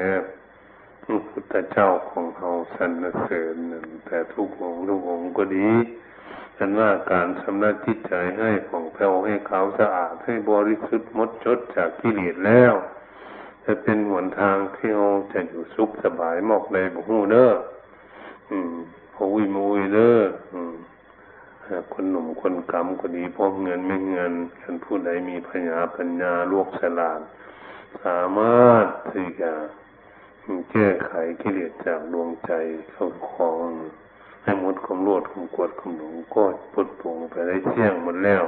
[1.04, 5.70] พระพุทธเจ้าของเราสรรเสริญนั่นแต่ทุกองทุกองก็ดี
[6.58, 12.74] ฉันว่าการสำนักจิตใจให้ผ่องแผ้วให้ขาวสะอาดให้บริสุทธิ์หมดจดจากกิเลสแล้ว
[13.66, 17.50] จะเป็นหนทางที่เราจะอยู่สุขสบายหมอกในบุหูเด้อ
[18.50, 18.74] อืม
[19.14, 20.20] พอวิมุยเด้อ
[20.54, 20.74] อืม
[21.94, 27.22] คนหนุ่มคนกำก็ดีพอเงินไม่เงินฉันผู้ใดมีปัญญาปัญญาลวกสลาด
[28.04, 29.52] สามารถที่จะ
[30.72, 31.12] แก้ไข
[31.42, 32.52] กิเลสจากดวงใจ
[32.92, 33.68] เข้าคลอง
[34.44, 36.44] ให้หมดความโลดความกวดความหลงก็
[36.74, 38.44] พุดปวงไปได้เชี่ยงหมดแล้ว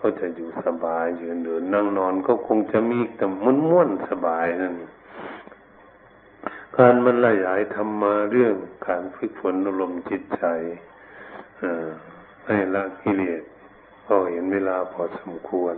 [0.00, 4.74] ก็จะอยู่สบายยืนเดินนั่งนอนก็คงจะมีแต่ม้วนม้วนสบายนั่น
[6.76, 8.54] การมันละยายทำมาเรื่อง
[8.86, 10.44] การฝึกฝนอารมณ์จิตใจ
[12.50, 13.42] ให้ละกิเลส
[14.06, 15.76] ก็เห็นเวลาพอสมควร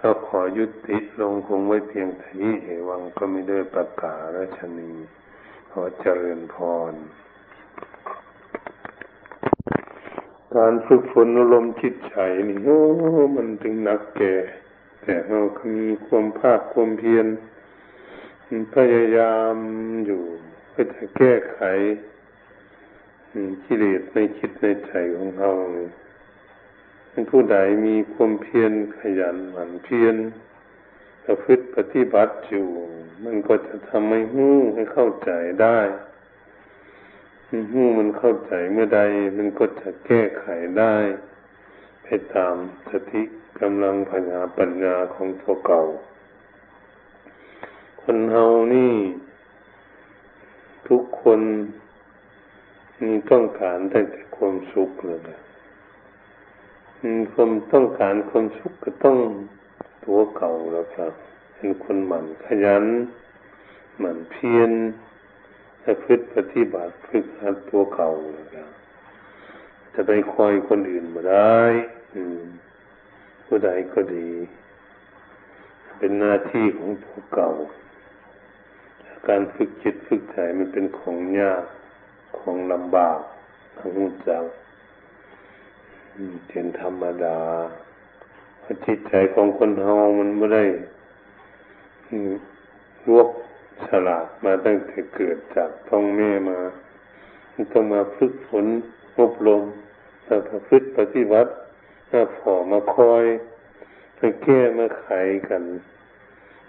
[0.00, 4.92] ก็ขอยุติลงคงไว้เพียงแต่นี้เอวังก็ไม่ได้ประกาศราชนี
[5.70, 6.56] ขอเจริญพ
[6.90, 6.94] ร
[10.56, 12.16] การฝึกฝนอารมณ์จิตใจ
[12.48, 12.80] นี่โอ้
[13.36, 14.34] มันถึงหนักแก่
[15.02, 17.26] แต่เราก็มีความภาคความเพียร
[18.74, 19.56] พยายาม
[20.06, 20.22] อยู่
[20.70, 21.60] เพื่อจะแก้ไข
[23.64, 25.90] กิเลสในจิตในใจของเราเนี่ย
[27.30, 27.56] ผู้ใด
[27.86, 30.16] มีความเพียรขยันหมั่นเพียร
[31.24, 32.68] ประพฤติปฏิบัติอยู่
[33.24, 35.30] มันก็จะทำให้หู้ให้เข้าใจ
[35.62, 35.78] ได้
[37.72, 39.00] หู้มันเข้าใจเมื่อใด
[39.36, 40.46] มันก็จะแก้ไข
[40.78, 40.96] ได้
[42.02, 42.54] ไปตาม
[42.90, 43.22] สติ
[43.60, 45.82] กำลังปัญญาปัญญาของตัวเก่า
[48.02, 48.94] คนเฮานี่
[50.88, 51.40] ทุกคน
[53.02, 54.00] มีต้องการแต่
[54.36, 55.20] ความสุขเลย
[57.32, 59.18] ความต้องการความสุขก็ต้อง
[60.04, 61.12] ตัวเก่าแล้วครับ
[61.54, 62.84] เป็นคนหมั่นขยัน
[63.98, 64.70] หมั่นเพียร
[65.82, 68.68] จะพฤติปฏิบัติฝึกหัดตัวเก่าแล้วครับ
[69.94, 71.60] จะไปคอยคนอื่นมาได้
[73.44, 74.30] ผู้ใดก็ดี
[75.98, 77.50] เป็นหน้าที่ของตัวเก่า
[79.28, 81.64] การฝึกจิตฝึกใจมันเป็นของยาก
[82.46, 83.18] ของลำบาก
[83.78, 84.44] ทางหุจัก
[86.48, 87.38] เป็นธรรมดา
[88.86, 90.64] จิตใจของคนเฮามันไม่ได้
[93.06, 93.28] รวบ
[93.86, 96.58] ฉลาดมาตั้งแต่เกิดจากท้องแม่มา
[97.72, 98.66] ต้องมาฝึกฝน
[99.18, 99.62] อบรม
[100.26, 101.50] มาประพฤติปฏิบัติ
[102.12, 103.24] มาผอมาคอย
[104.18, 105.06] มาแก้มาไข
[105.48, 105.62] กัน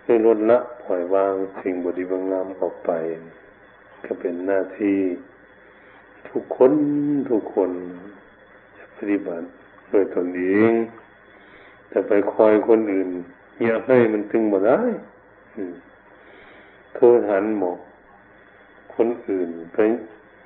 [0.04, 2.92] ให้ลดละปล่อยวางสิ่งบดีบางงามออกไป
[4.06, 5.00] ก็เป็นหน้าที่
[6.40, 6.74] ทุกคน
[7.32, 7.72] ทุกคน
[8.98, 9.46] ปฏิบัติ
[9.90, 10.72] โดยตนเอง
[11.90, 13.10] แต่ไปคอยคนอื่น
[13.64, 14.82] อยากให้มันถึงบ่ได้
[16.96, 17.80] เธอหันหมอก
[18.96, 19.78] คนอื่นไป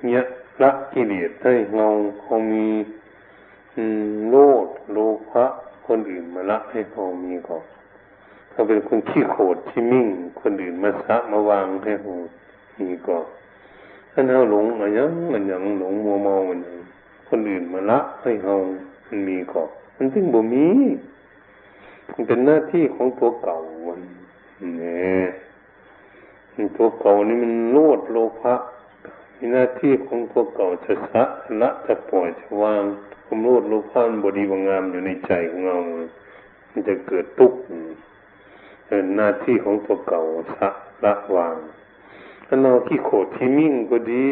[0.04, 0.22] เนี่ย
[0.62, 1.88] ละกิเลสให้เงา
[2.20, 2.66] เขามี
[4.30, 4.36] โล
[4.66, 4.98] ดโล
[5.30, 5.44] ภะ
[5.86, 7.64] คนอื่นมาละให้เขามีก่อน
[8.50, 10.08] เขาเป็นคนขี้โขดที่มิ่ง
[10.40, 12.12] คนอื่นมาสะมาวางให้เขา
[12.80, 13.26] มีก่อน
[14.12, 16.58] ถ้าเราหลงอะไรยังมันยังหลงมัวเมามัน
[17.28, 18.54] คนอื่นมาละให้เฮา
[19.08, 20.66] มันมีก่อนมันถึงบ่มี
[22.12, 23.56] มันเป็นหน้าที่ของตัวเก่า
[23.86, 24.00] มัน
[24.78, 25.26] เนี่ย
[26.76, 28.54] ตัวเก่านี่มันโลดโลภะ
[29.38, 31.24] มีหน้าที่ของตัวเก่าจะสะ
[31.60, 32.82] ละจะปล่อยจะวาง
[33.24, 35.76] ความโลดโลภะมันบดีบางงามอยู่ในใจของเรา
[36.70, 37.58] มันจะเกิดทุกข์
[38.86, 40.68] เป็นหน้าที่ของตัวเก่าสะ
[41.04, 41.56] ละวาง
[42.54, 44.26] ถ้าเราที่โขดที่มิ่งก็ดี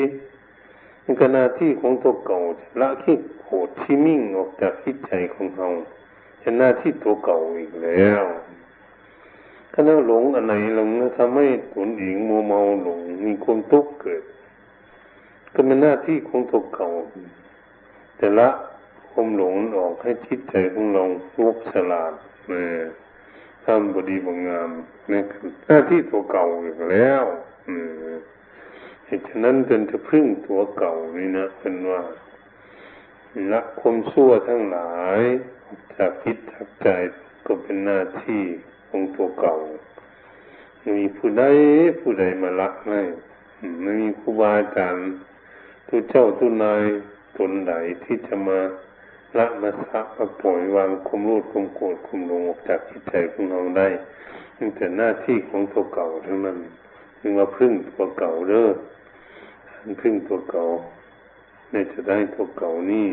[1.04, 2.38] มันก็หน้าที่ของตัวเก่า
[2.80, 5.68] ละคิดโหดที่มิ่งออกจากคิดใจของเรา
[6.40, 8.24] เป็นหน้าที่ตัวเก่าอีกแล้ว
[9.72, 14.22] ถ้าเราหลงอันไหนหลงทำให้ตนเองมัวเมาหลงมีความทุกข์เกิด
[15.54, 16.88] ก็เป็นหน้าที่ของตัวเก่า
[18.18, 18.48] แต่ละ
[19.10, 21.02] ความหลงออกให้จิตใจของเรา
[21.44, 22.12] ลุกสลาด
[22.50, 22.64] นะ
[23.64, 24.70] ทำบดีบางาม
[25.12, 27.24] นี่คือหน้าที่ตัวเก่าอีกแล้ว
[29.06, 32.02] เหตุฉะนั้นจนจะพึ่งตัวเก่านี่นะเป็นว่า
[33.52, 35.20] ละความชั่วทั้งหลาย
[35.96, 36.88] จากพิษจากใจ
[37.46, 38.42] ก็เป็นหน้าที่
[38.88, 39.56] ของตัวเก่า
[40.96, 41.44] มีผู้ใด
[42.00, 43.00] ผู้ใดมาละไม่
[43.82, 45.10] ไม่มีครูบาอาจารย์
[45.88, 46.84] ทุเจ้าทุนาย
[47.38, 48.60] ตนใดที่จะมา
[49.38, 53.88] ละมาสักมาปล่อยวางคุมรูดคุมโกรธคุมลงออกจากจิตใจของเราได้
[54.58, 56.58] นั่นแต่หน้าที่ของตัวเก่าเท่านั้น
[57.20, 58.68] จึงมาพึ่งตัวเก่าเด้อ
[60.00, 60.64] พึ่งตัวเก่า
[61.70, 63.08] ในจะได้ตัวเก่านี่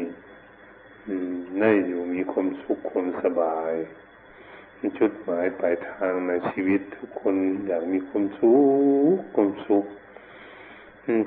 [1.60, 3.74] ได้อยู่มีความสุขความสบาย
[5.00, 7.36] จุดหมายปลายทางในชีวิตทุกคน
[7.68, 8.56] อยากมีความสุ
[9.18, 9.86] ขความสุข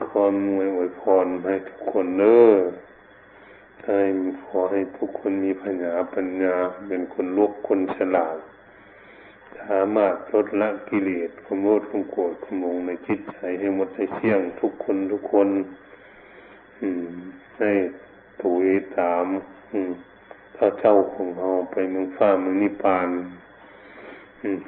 [0.09, 2.53] ความมวยอวยพรให้ทุกคนเนอ
[3.85, 4.01] ให้
[4.45, 6.55] ขอให้ทุกคนมีปัญญาปัญญา
[6.89, 8.37] เป็นคนลบคนฉลาด
[9.69, 15.49] สามารถลดละกิเลสขโมดขมโกรธขโมงในจิตใจให้หมดให้เชี่ยงทุกคนทุกคน
[16.81, 17.07] อืม
[17.59, 17.71] ให้
[18.43, 19.27] ถุยถาม
[19.73, 19.91] อืม
[20.57, 23.09] พระเจ้าของเราไปเมืองฟ้าเมืองนิพพาน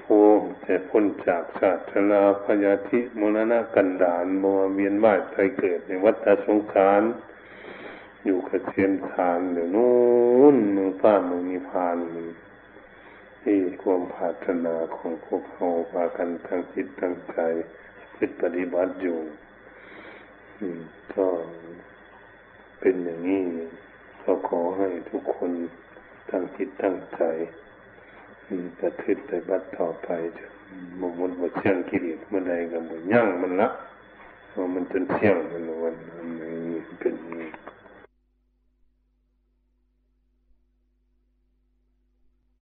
[0.02, 0.20] โอ้
[0.60, 7.02] แต่พ้นจากศาสนาพยาธิมรณะกันดานมาเวียนว่ายใจเกิดในวัฏสงสาร
[8.24, 9.92] อยู่กับเชียนทานเดี๋ยวนู้
[10.54, 11.96] นเมืองฟ้าเมืองนิพพาน
[13.46, 17.38] นี่ความภาถนาของพวกเราพากันทั้งจิตทั้งใจ
[18.16, 19.18] พิปฏิบัติอยู่
[21.14, 21.26] ก็
[22.80, 23.42] เป็นอย่างนี้
[24.22, 25.50] ก็ขอให้ทุกคน
[26.30, 27.22] ตั้งจิตตั้งใจ
[28.78, 30.46] ประพฤติไปบัดต่อไปจะ
[31.00, 33.68] มมันบ่เชี่ยงกิเลสเมื่อใดก็บ่ยั่งมันละ
[34.48, 35.96] เพราะมันจนเชี่ยงมันวัน
[36.40, 37.14] นี้เป็น